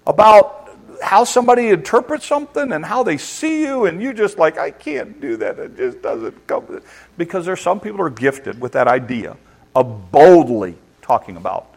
[0.08, 0.66] about
[1.02, 5.20] how somebody interprets something and how they see you, and you just like, I can't
[5.22, 5.60] do that.
[5.60, 6.82] It just doesn't come.
[7.18, 9.38] Because there's some people who are gifted with that idea
[9.76, 11.68] of boldly talking about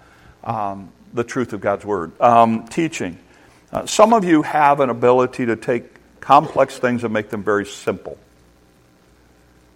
[0.44, 2.18] um, the truth of God's Word.
[2.20, 3.18] Um, teaching.
[3.72, 5.84] Uh, some of you have an ability to take
[6.20, 8.16] complex things and make them very simple.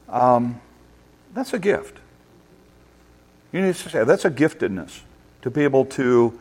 [0.09, 0.61] Um,
[1.35, 1.99] that's a gift.
[3.53, 5.01] You need to say that's a giftedness
[5.43, 6.39] to be able to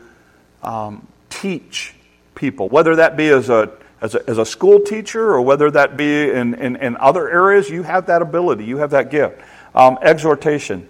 [0.62, 1.94] um, teach
[2.34, 3.70] people, whether that be as a,
[4.00, 7.68] as a, as a school teacher or whether that be in, in, in, other areas,
[7.68, 9.40] you have that ability, you have that gift.
[9.74, 10.88] Um, exhortation.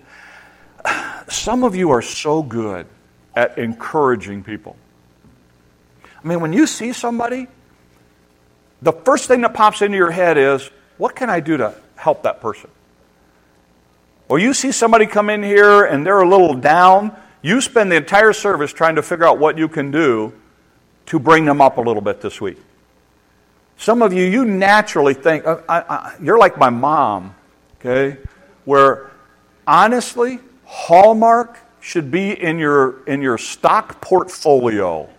[1.29, 2.87] Some of you are so good
[3.35, 4.77] at encouraging people.
[6.05, 7.49] I mean, when you see somebody,
[8.81, 12.25] the first thing that pops into your head is, what can I do to help
[12.25, 12.71] that person?
[14.33, 17.97] Or you see somebody come in here and they're a little down, you spend the
[17.97, 20.33] entire service trying to figure out what you can do
[21.05, 22.57] to bring them up a little bit this week.
[23.77, 27.35] Some of you, you naturally think, uh, I, I, you're like my mom,
[27.79, 28.17] okay?
[28.65, 29.11] Where
[29.67, 35.11] honestly, Hallmark should be in your, in your stock portfolio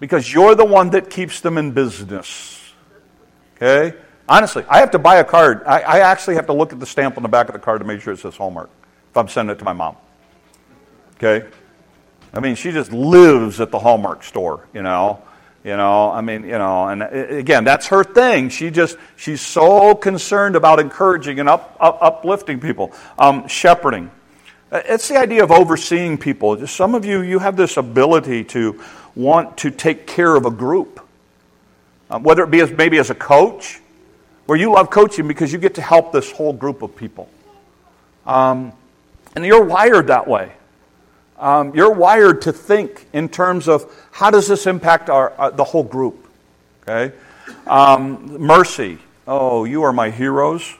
[0.00, 2.60] because you're the one that keeps them in business.
[3.54, 3.96] Okay?
[4.32, 5.62] Honestly, I have to buy a card.
[5.66, 7.82] I, I, actually have to look at the stamp on the back of the card
[7.82, 8.70] to make sure it says Hallmark
[9.10, 9.94] if I'm sending it to my mom.
[11.16, 11.46] Okay?
[12.32, 15.22] I mean, she just lives at the Hallmark store, you know.
[15.64, 18.48] You know, I mean, you know, and again, that's her thing.
[18.48, 22.90] She just, she's so concerned about encouraging and up, up, uplifting people.
[23.18, 24.10] Um, shepherding.
[24.72, 26.56] It's the idea of overseeing people.
[26.56, 28.82] Just some of you, you have this ability to
[29.14, 31.06] want to take care of a group.
[32.08, 33.81] Um, whether it be as, maybe as a coach,
[34.46, 37.28] where you love coaching because you get to help this whole group of people.
[38.26, 38.72] Um,
[39.34, 40.52] and you're wired that way.
[41.38, 45.64] Um, you're wired to think in terms of how does this impact our, uh, the
[45.64, 46.28] whole group.
[46.82, 47.14] Okay,
[47.66, 48.98] um, mercy.
[49.26, 50.76] Oh, you are my heroes.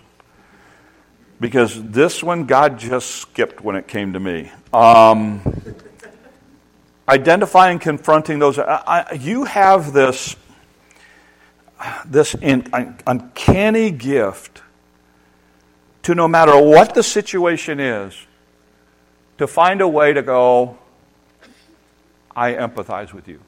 [1.40, 4.52] Because this one, God just skipped when it came to me.
[4.72, 5.42] Um,
[7.08, 8.60] identifying, confronting those.
[8.60, 10.36] I, I, you have this
[12.04, 14.62] this uncanny gift
[16.02, 18.14] to no matter what the situation is
[19.38, 20.78] to find a way to go,
[22.34, 23.40] I empathize with you.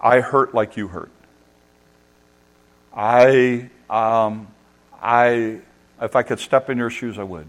[0.00, 1.10] I hurt like you hurt.
[2.94, 4.48] I, um,
[5.00, 5.60] I,
[6.00, 7.46] if I could step in your shoes, I would.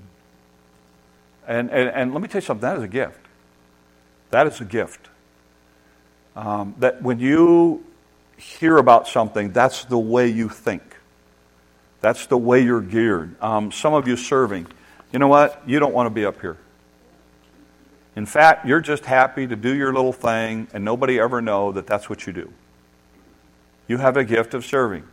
[1.47, 3.19] And, and, and let me tell you something that is a gift.
[4.29, 5.09] That is a gift.
[6.35, 7.83] Um, that when you
[8.41, 10.81] hear about something, that's the way you think.
[12.01, 13.41] That's the way you're geared.
[13.41, 14.67] Um, some of you serving
[15.11, 15.61] you know what?
[15.65, 16.57] You don't want to be up here.
[18.15, 21.87] In fact, you're just happy to do your little thing and nobody ever know that
[21.87, 22.51] that's what you do.
[23.87, 25.03] You have a gift of serving.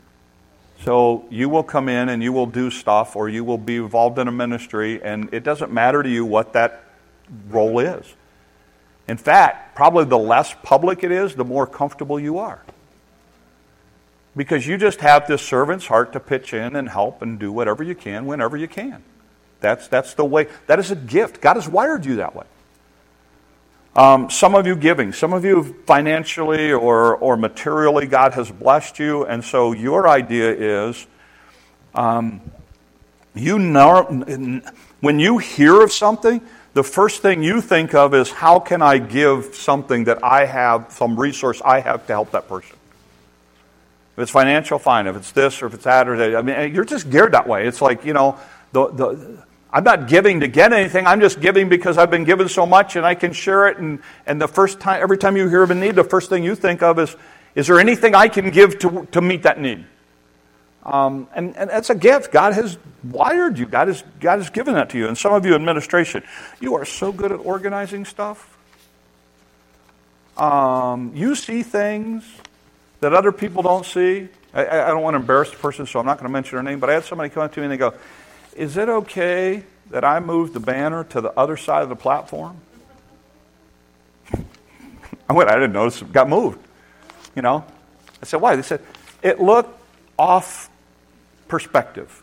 [0.84, 4.18] So you will come in and you will do stuff or you will be involved
[4.18, 6.84] in a ministry and it doesn't matter to you what that
[7.48, 8.14] role is.
[9.08, 12.62] In fact, probably the less public it is, the more comfortable you are.
[14.38, 17.82] Because you just have this servant's heart to pitch in and help and do whatever
[17.82, 19.02] you can whenever you can.
[19.58, 21.40] That's, that's the way, that is a gift.
[21.40, 22.46] God has wired you that way.
[23.96, 29.00] Um, some of you giving, some of you financially or, or materially, God has blessed
[29.00, 31.04] you, and so your idea is
[31.96, 32.40] um,
[33.34, 34.62] you know,
[35.00, 36.40] when you hear of something,
[36.74, 40.92] the first thing you think of is how can I give something that I have,
[40.92, 42.77] some resource I have to help that person.
[44.18, 45.06] If it's financial, fine.
[45.06, 47.46] If it's this or if it's that or that, I mean, you're just geared that
[47.46, 47.68] way.
[47.68, 48.36] It's like, you know,
[48.72, 51.06] the, the, I'm not giving to get anything.
[51.06, 53.78] I'm just giving because I've been given so much and I can share it.
[53.78, 56.42] And, and the first time, every time you hear of a need, the first thing
[56.42, 57.14] you think of is,
[57.54, 59.86] is there anything I can give to, to meet that need?
[60.82, 62.32] Um, and, and that's a gift.
[62.32, 63.66] God has wired you.
[63.66, 65.06] God has, God has given that to you.
[65.06, 66.24] And some of you administration,
[66.58, 68.58] you are so good at organizing stuff.
[70.36, 72.24] Um, you see things
[73.00, 74.28] that other people don't see.
[74.52, 76.62] I, I, don't want to embarrass the person, so I'm not going to mention her
[76.62, 77.94] name, but I had somebody come up to me and they go,
[78.56, 82.56] Is it okay that I move the banner to the other side of the platform?
[85.28, 86.58] I went, I didn't notice it got moved.
[87.36, 87.64] You know?
[88.22, 88.56] I said, Why?
[88.56, 88.82] They said,
[89.22, 89.78] It looked
[90.18, 90.70] off
[91.46, 92.22] perspective.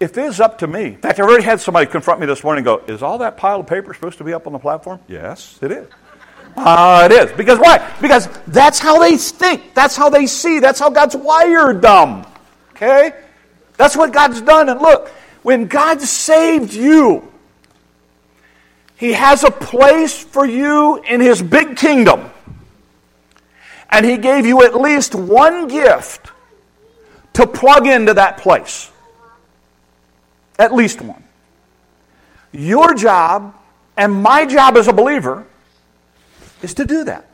[0.00, 2.42] If it is up to me, in fact, I already had somebody confront me this
[2.42, 4.58] morning and go, Is all that pile of paper supposed to be up on the
[4.58, 4.98] platform?
[5.08, 5.88] Yes, it is.
[6.56, 7.32] Uh, it is.
[7.36, 7.94] Because why?
[8.00, 9.74] Because that's how they think.
[9.74, 10.58] That's how they see.
[10.60, 12.24] That's how God's wired them.
[12.72, 13.12] Okay?
[13.76, 14.68] That's what God's done.
[14.68, 15.08] And look,
[15.42, 17.32] when God saved you,
[18.96, 22.30] He has a place for you in His big kingdom.
[23.90, 26.30] And He gave you at least one gift
[27.34, 28.90] to plug into that place.
[30.58, 31.24] At least one.
[32.52, 33.54] Your job
[33.96, 35.46] and my job as a believer
[36.62, 37.26] is to do that.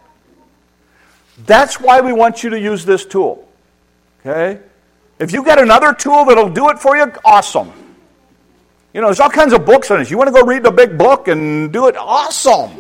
[1.45, 3.47] That's why we want you to use this tool.
[4.21, 4.61] Okay?
[5.19, 7.73] If you've got another tool that'll do it for you, awesome.
[8.93, 10.11] You know, there's all kinds of books on this.
[10.11, 11.97] You want to go read the big book and do it?
[11.97, 12.71] Awesome.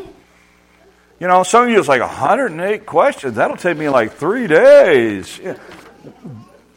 [1.21, 3.37] You know, some of you is like 108 questions.
[3.37, 5.39] That'll take me like three days.
[5.39, 5.57] Yeah.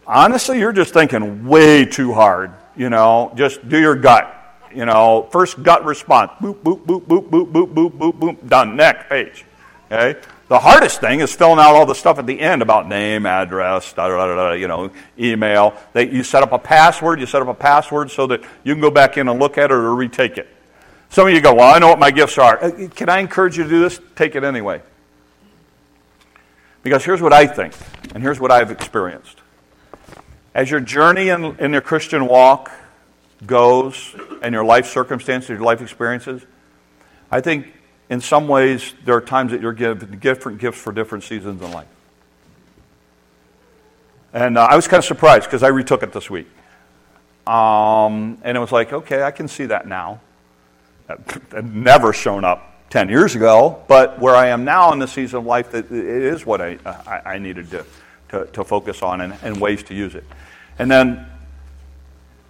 [0.08, 2.52] Honestly, you're just thinking way too hard.
[2.76, 4.36] You know, just do your gut.
[4.74, 6.32] You know, first gut response.
[6.42, 8.48] Boop, boop, boop, boop, boop, boop, boop, boop, boop.
[8.48, 8.76] Done.
[8.76, 9.46] Next page.
[9.92, 10.20] Okay?
[10.48, 13.94] The hardest thing is filling out all the stuff at the end about name, address,
[13.94, 15.76] da, da, da, da, you know, email.
[15.94, 17.20] They, you set up a password.
[17.20, 19.66] You set up a password so that you can go back in and look at
[19.66, 20.48] it or retake it.
[21.10, 22.64] Some of you go, well, I know what my gifts are.
[22.64, 24.00] Uh, can I encourage you to do this?
[24.16, 24.82] Take it anyway.
[26.82, 27.74] Because here's what I think,
[28.14, 29.42] and here's what I've experienced.
[30.56, 32.72] As your journey in, in your Christian walk
[33.46, 36.42] goes, and your life circumstances, your life experiences,
[37.32, 37.68] I think
[38.10, 41.72] in some ways, there are times that you're given different gifts for different seasons in
[41.72, 41.88] life.
[44.34, 46.48] And uh, I was kind of surprised because I retook it this week.
[47.48, 50.22] Um, and it was like, okay, I can see that now.
[51.08, 55.40] That never shown up 10 years ago, but where I am now in the season
[55.40, 57.86] of life, that it is what I, I, I needed to,
[58.30, 60.24] to, to, focus on and, and ways to use it.
[60.78, 61.26] And then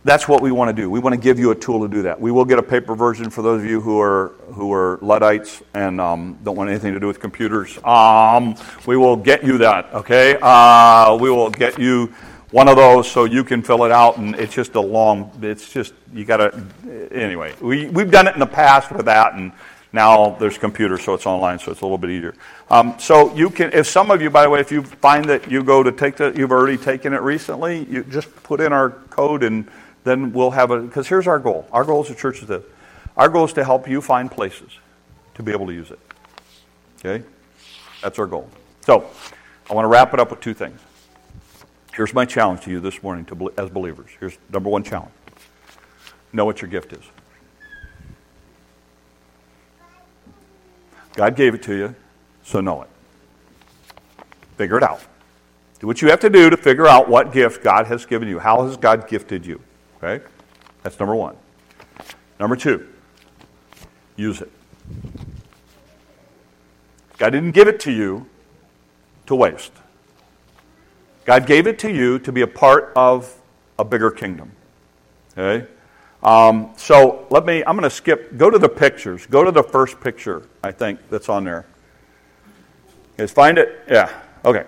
[0.09, 0.89] that's what we want to do.
[0.89, 2.19] We want to give you a tool to do that.
[2.19, 5.61] We will get a paper version for those of you who are who are Luddites
[5.75, 7.77] and um, don't want anything to do with computers.
[7.83, 8.55] Um,
[8.87, 9.93] we will get you that.
[9.93, 12.07] Okay, uh, we will get you
[12.49, 15.31] one of those so you can fill it out, and it's just a long.
[15.43, 17.09] It's just you got to.
[17.11, 19.51] Anyway, we we've done it in the past with that, and
[19.93, 22.33] now there's computers, so it's online, so it's a little bit easier.
[22.71, 25.49] Um, so you can, if some of you, by the way, if you find that
[25.49, 28.91] you go to take the, you've already taken it recently, you just put in our
[29.09, 29.67] code and
[30.03, 31.67] then we'll have a, because here's our goal.
[31.71, 32.63] Our goal as a church is this.
[33.17, 34.71] Our goal is to help you find places
[35.35, 35.99] to be able to use it.
[36.99, 37.25] Okay?
[38.01, 38.49] That's our goal.
[38.81, 39.09] So,
[39.69, 40.79] I want to wrap it up with two things.
[41.93, 44.09] Here's my challenge to you this morning to, as believers.
[44.19, 45.11] Here's number one challenge
[46.31, 47.03] know what your gift is.
[51.15, 51.95] God gave it to you,
[52.43, 52.89] so know it.
[54.57, 55.01] Figure it out.
[55.79, 58.39] Do what you have to do to figure out what gift God has given you.
[58.39, 59.61] How has God gifted you?
[60.01, 60.23] Okay?
[60.83, 61.35] That's number one.
[62.39, 62.87] Number two,
[64.15, 64.51] use it.
[67.17, 68.25] God didn't give it to you
[69.25, 69.73] to waste.
[71.25, 73.35] God gave it to you to be a part of
[73.77, 74.51] a bigger kingdom.
[75.37, 75.67] Okay?
[76.23, 79.25] Um, so let me, I'm going to skip, go to the pictures.
[79.25, 81.65] Go to the first picture, I think, that's on there.
[83.27, 83.83] Find it?
[83.89, 84.09] Yeah.
[84.45, 84.65] Okay.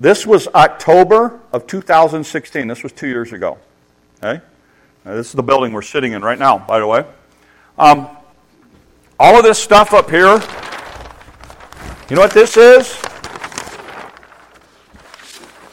[0.00, 2.66] This was October of 2016.
[2.66, 3.58] This was two years ago.
[4.22, 4.42] Okay?
[5.06, 7.04] This is the building we're sitting in right now, by the way.
[7.78, 8.08] Um,
[9.20, 10.42] all of this stuff up here,
[12.10, 13.00] you know what this is?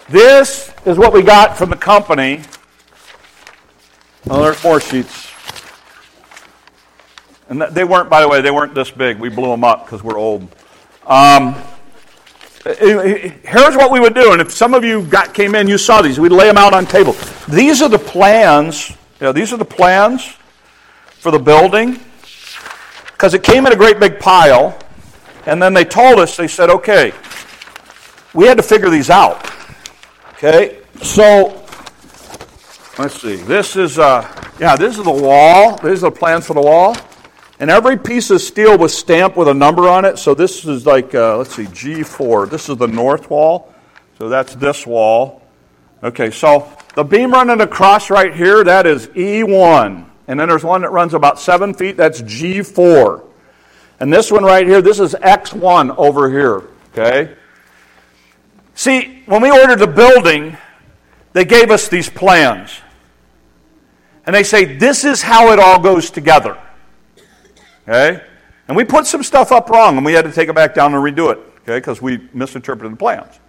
[0.07, 2.43] This is what we got from the company.
[4.29, 5.31] Oh, there's more sheets.
[7.49, 9.17] And they weren't, by the way, they weren't this big.
[9.17, 10.47] We blew them up because we're old.
[11.07, 11.55] Um,
[12.63, 16.03] here's what we would do, and if some of you got came in, you saw
[16.03, 16.19] these.
[16.19, 17.15] We'd lay them out on table.
[17.49, 18.95] These are the plans.
[19.20, 20.36] You know, these are the plans
[21.05, 21.99] for the building
[23.11, 24.78] because it came in a great big pile,
[25.45, 26.36] and then they told us.
[26.36, 27.14] They said, "Okay,
[28.34, 29.49] we had to figure these out."
[30.34, 31.64] Okay, so
[32.97, 33.38] let's see.
[33.38, 34.28] This is uh,
[34.59, 35.78] yeah, this is the wall.
[35.78, 36.95] These are the plans for the wall.
[37.59, 40.18] And every piece of steel was stamped with a number on it.
[40.18, 42.49] So this is like, uh, let's see, G4.
[42.49, 43.74] This is the north wall.
[44.18, 45.43] So that's this wall.
[46.04, 50.06] Okay, so the beam running across right here, that is E1.
[50.28, 53.24] And then there's one that runs about seven feet, that's G4.
[54.01, 56.64] And this one right here, this is X1 over here.
[56.91, 57.36] Okay?
[58.76, 60.58] See, when we ordered the building,
[61.32, 62.82] they gave us these plans.
[64.26, 66.58] And they say, this is how it all goes together.
[67.88, 68.22] Okay?
[68.68, 70.93] And we put some stuff up wrong, and we had to take it back down
[70.93, 73.39] and redo it, okay, because we misinterpreted the plans.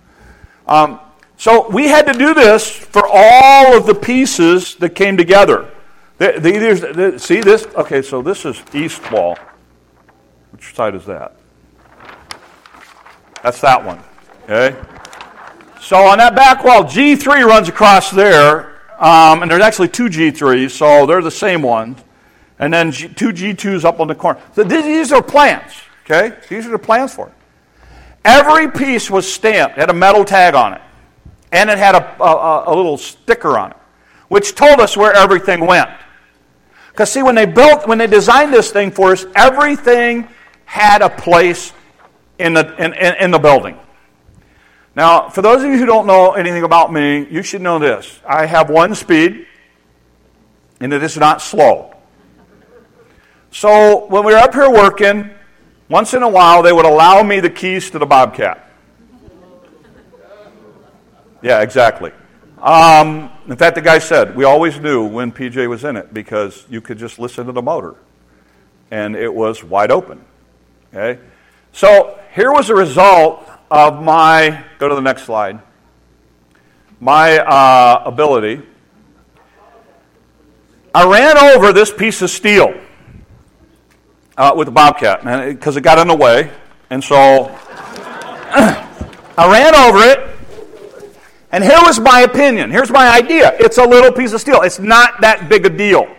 [0.66, 1.00] Um,
[1.36, 5.70] so we had to do this for all of the pieces that came together.
[6.18, 7.66] The, the, the, see this?
[7.74, 9.36] Okay, so this is east wall.
[10.50, 11.36] Which side is that?
[13.42, 14.00] That's that one.
[14.44, 14.76] Okay?
[15.80, 20.70] So on that back wall, G3 runs across there, um, and there's actually two G3s,
[20.70, 21.98] so they're the same ones
[22.58, 24.40] and then G, two G2s up on the corner.
[24.54, 25.72] So these are plans,
[26.04, 26.36] okay?
[26.48, 27.34] These are the plans for it.
[28.24, 30.80] Every piece was stamped, had a metal tag on it,
[31.54, 33.76] and it had a, a, a little sticker on it,
[34.26, 35.88] which told us where everything went.
[36.90, 40.28] Because see, when they built, when they designed this thing for us, everything
[40.64, 41.72] had a place
[42.40, 43.78] in the, in, in, in the building.
[44.96, 48.20] Now, for those of you who don't know anything about me, you should know this.
[48.26, 49.46] I have one speed,
[50.80, 51.94] and it is not slow.
[53.52, 55.30] So when we were up here working,
[55.88, 58.63] once in a while they would allow me the keys to the Bobcat.
[61.44, 62.10] Yeah, exactly.
[62.58, 66.64] Um, in fact, the guy said we always knew when PJ was in it because
[66.70, 67.96] you could just listen to the motor,
[68.90, 70.24] and it was wide open.
[70.88, 71.20] Okay,
[71.70, 74.64] so here was the result of my.
[74.78, 75.60] Go to the next slide.
[76.98, 78.62] My uh, ability.
[80.94, 82.72] I ran over this piece of steel
[84.38, 86.50] uh, with a bobcat because it got in the way.
[86.88, 87.16] And so
[89.36, 90.33] I ran over it.
[91.54, 92.72] And here was my opinion.
[92.72, 93.56] Here's my idea.
[93.60, 94.62] It's a little piece of steel.
[94.62, 96.12] It's not that big a deal.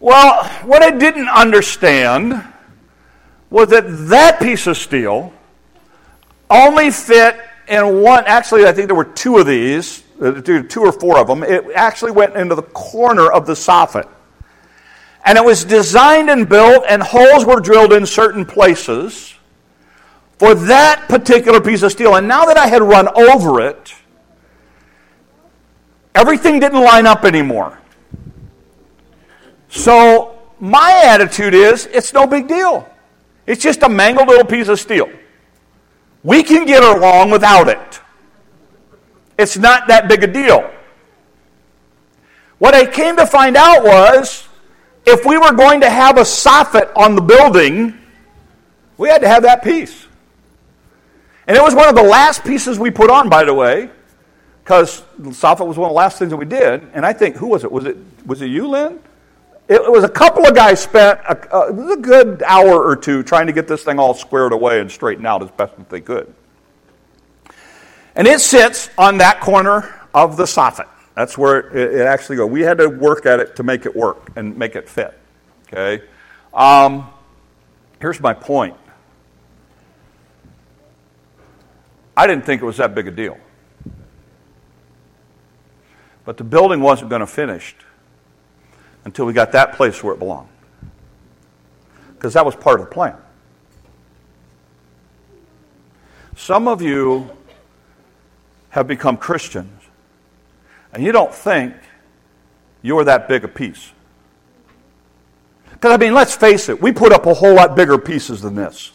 [0.00, 2.42] Well, what I didn't understand
[3.50, 5.34] was that that piece of steel
[6.48, 7.38] only fit
[7.68, 8.24] in one.
[8.24, 11.42] Actually, I think there were two of these, uh, two or four of them.
[11.42, 14.08] It actually went into the corner of the soffit.
[15.26, 19.35] And it was designed and built, and holes were drilled in certain places
[20.38, 22.16] for that particular piece of steel.
[22.16, 23.94] And now that I had run over it,
[26.14, 27.78] everything didn't line up anymore.
[29.68, 32.88] So my attitude is it's no big deal.
[33.46, 35.10] It's just a mangled little piece of steel.
[36.22, 38.00] We can get along without it.
[39.38, 40.70] It's not that big a deal.
[42.58, 44.48] What I came to find out was
[45.04, 47.96] if we were going to have a soffit on the building,
[48.96, 50.05] we had to have that piece.
[51.46, 53.90] And it was one of the last pieces we put on, by the way,
[54.64, 56.88] because soffit was one of the last things that we did.
[56.92, 57.70] And I think, who was it?
[57.70, 58.98] Was it, was it you, Lynn?
[59.68, 63.22] It, it was a couple of guys spent a, a, a good hour or two
[63.22, 66.00] trying to get this thing all squared away and straightened out as best as they
[66.00, 66.32] could.
[68.16, 70.88] And it sits on that corner of the soffit.
[71.14, 72.50] That's where it, it actually goes.
[72.50, 75.16] We had to work at it to make it work and make it fit.
[75.68, 76.04] Okay?
[76.52, 77.08] Um,
[78.00, 78.76] here's my point
[82.16, 83.38] I didn't think it was that big a deal.
[86.24, 87.76] But the building wasn't going to finish
[89.04, 90.48] until we got that place where it belonged.
[92.14, 93.16] Because that was part of the plan.
[96.34, 97.30] Some of you
[98.70, 99.82] have become Christians
[100.92, 101.74] and you don't think
[102.82, 103.92] you're that big a piece.
[105.70, 108.54] Because, I mean, let's face it, we put up a whole lot bigger pieces than
[108.54, 108.92] this.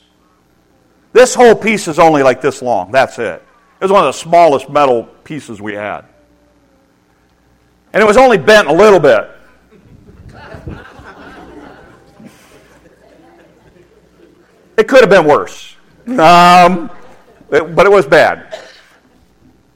[1.14, 2.92] This whole piece is only like this long.
[2.92, 3.44] That's it.
[3.80, 6.06] It was one of the smallest metal pieces we had.
[7.94, 9.30] And it was only bent a little bit.
[14.78, 15.76] It could have been worse.
[16.08, 16.90] Um,
[17.52, 18.58] it, but it was bad.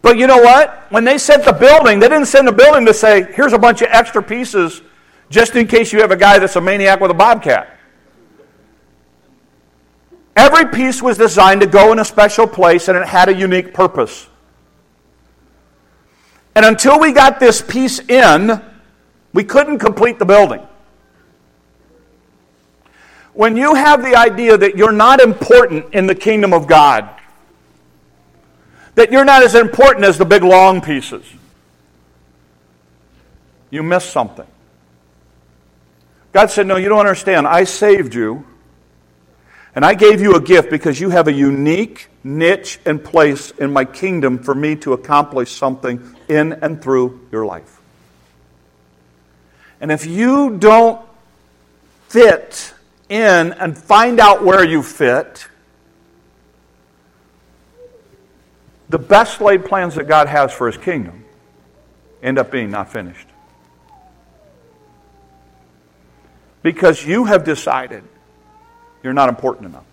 [0.02, 0.86] But you know what?
[0.92, 3.82] When they sent the building, they didn't send the building to say, here's a bunch
[3.82, 4.82] of extra pieces
[5.30, 7.75] just in case you have a guy that's a maniac with a bobcat.
[10.36, 13.74] Every piece was designed to go in a special place and it had a unique
[13.74, 14.28] purpose.
[16.56, 18.62] And until we got this piece in,
[19.34, 20.66] we couldn't complete the building.
[23.34, 27.10] When you have the idea that you're not important in the kingdom of God,
[28.96, 31.26] that you're not as important as the big long pieces,
[33.70, 34.48] you miss something.
[36.32, 37.46] God said, No, you don't understand.
[37.46, 38.46] I saved you,
[39.76, 43.74] and I gave you a gift because you have a unique niche and place in
[43.74, 47.82] my kingdom for me to accomplish something in and through your life.
[49.82, 51.06] And if you don't
[52.08, 52.74] fit
[53.10, 55.50] in and find out where you fit,
[58.88, 61.26] the best laid plans that God has for his kingdom
[62.24, 63.28] end up being not finished.
[66.64, 68.04] Because you have decided
[69.06, 69.86] you're not important enough.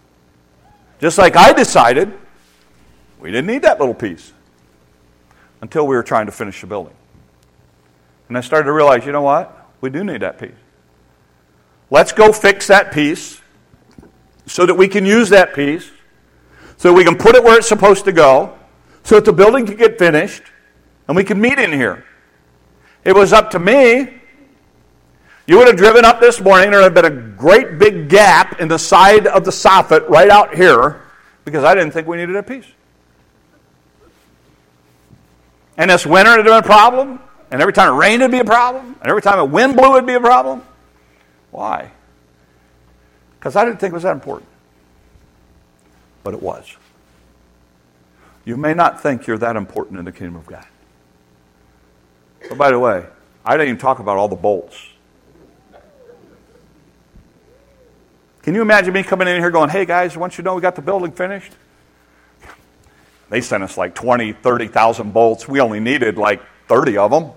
[0.99, 2.13] Just like I decided
[3.21, 4.33] we didn't need that little piece
[5.61, 6.95] until we were trying to finish the building.
[8.29, 9.69] And I started to realize, you know what?
[9.83, 10.51] We do need that piece.
[11.91, 13.43] Let's go fix that piece
[14.47, 15.91] so that we can use that piece,
[16.79, 18.57] so we can put it where it's supposed to go,
[19.05, 20.43] so that the building can get finished,
[21.07, 22.05] and we can meet in here.
[23.05, 24.22] It was up to me.
[25.53, 28.59] You would have driven up this morning, there would have been a great big gap
[28.59, 31.03] in the side of the soffit right out here
[31.45, 32.65] because I didn't think we needed a piece.
[35.77, 37.21] And this winter it'd been a problem.
[37.51, 38.97] And every time it rained it'd be a problem.
[38.99, 40.63] And every time a wind blew it'd be a problem.
[41.51, 41.91] Why?
[43.39, 44.49] Because I didn't think it was that important.
[46.25, 46.79] But it was.
[48.47, 50.67] You may not think you're that important in the kingdom of God.
[52.49, 53.05] But by the way,
[53.45, 54.92] I didn't even talk about all the bolts.
[58.43, 60.75] Can you imagine me coming in here going, hey guys, once you know we got
[60.75, 61.53] the building finished?
[63.31, 65.49] They sent us like 20, 30,000 bolts.
[65.49, 67.31] We only needed like 30 of them.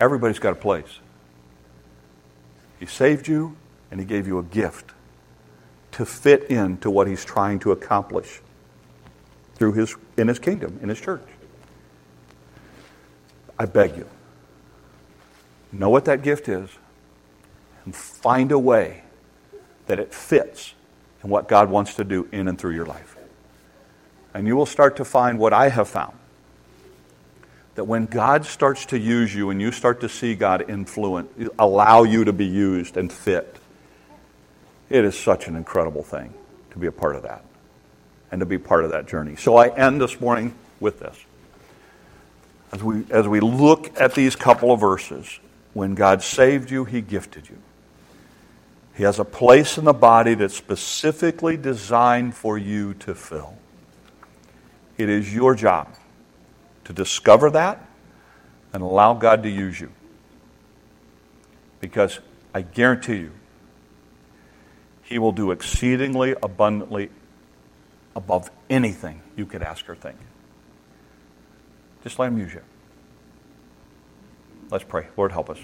[0.00, 0.98] Everybody's got a place.
[2.80, 3.56] He saved you
[3.90, 4.92] and he gave you a gift
[5.92, 8.40] to fit into what he's trying to accomplish
[9.54, 11.22] through his in his kingdom, in his church.
[13.56, 14.08] I beg you,
[15.78, 16.70] know what that gift is
[17.84, 19.02] and find a way
[19.86, 20.74] that it fits
[21.22, 23.16] in what God wants to do in and through your life.
[24.32, 26.16] And you will start to find what I have found
[27.74, 32.04] that when God starts to use you and you start to see God influence, allow
[32.04, 33.56] you to be used and fit,
[34.90, 36.32] it is such an incredible thing
[36.70, 37.44] to be a part of that
[38.30, 39.36] and to be part of that journey.
[39.36, 41.16] So I end this morning with this.
[42.72, 45.38] As we, as we look at these couple of verses,
[45.74, 47.58] when God saved you, He gifted you.
[48.96, 53.56] He has a place in the body that's specifically designed for you to fill.
[54.96, 55.88] It is your job
[56.84, 57.84] to discover that
[58.72, 59.90] and allow God to use you.
[61.80, 62.20] Because
[62.54, 63.32] I guarantee you,
[65.02, 67.10] He will do exceedingly abundantly
[68.14, 70.18] above anything you could ask or think.
[72.04, 72.62] Just let Him use you.
[74.74, 75.06] Let's pray.
[75.16, 75.58] Lord, help us.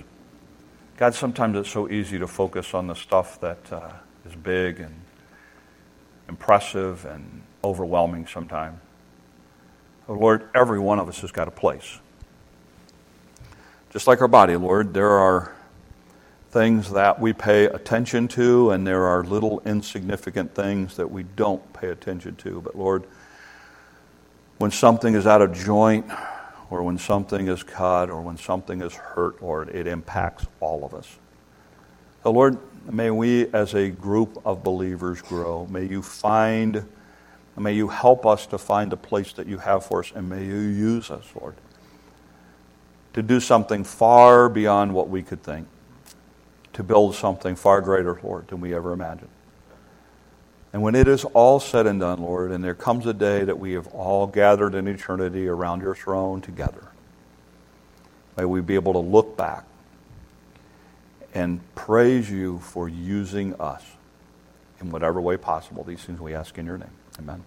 [0.96, 3.90] God, sometimes it's so easy to focus on the stuff that uh,
[4.24, 4.94] is big and
[6.28, 8.78] impressive and overwhelming sometimes.
[10.06, 11.98] Lord, every one of us has got a place.
[13.90, 15.56] Just like our body, Lord, there are
[16.52, 21.72] things that we pay attention to, and there are little insignificant things that we don't
[21.72, 22.60] pay attention to.
[22.60, 23.02] But Lord,
[24.58, 26.06] when something is out of joint,
[26.70, 30.94] or when something is cut or when something is hurt, Lord, it impacts all of
[30.94, 31.18] us.
[32.22, 32.58] So, Lord,
[32.90, 35.66] may we as a group of believers grow.
[35.66, 36.86] May you find,
[37.56, 40.44] may you help us to find the place that you have for us, and may
[40.44, 41.56] you use us, Lord,
[43.14, 45.66] to do something far beyond what we could think,
[46.74, 49.30] to build something far greater, Lord, than we ever imagined.
[50.72, 53.58] And when it is all said and done, Lord, and there comes a day that
[53.58, 56.88] we have all gathered in eternity around your throne together,
[58.36, 59.64] may we be able to look back
[61.34, 63.82] and praise you for using us
[64.80, 65.84] in whatever way possible.
[65.84, 66.90] These things we ask in your name.
[67.18, 67.44] Amen.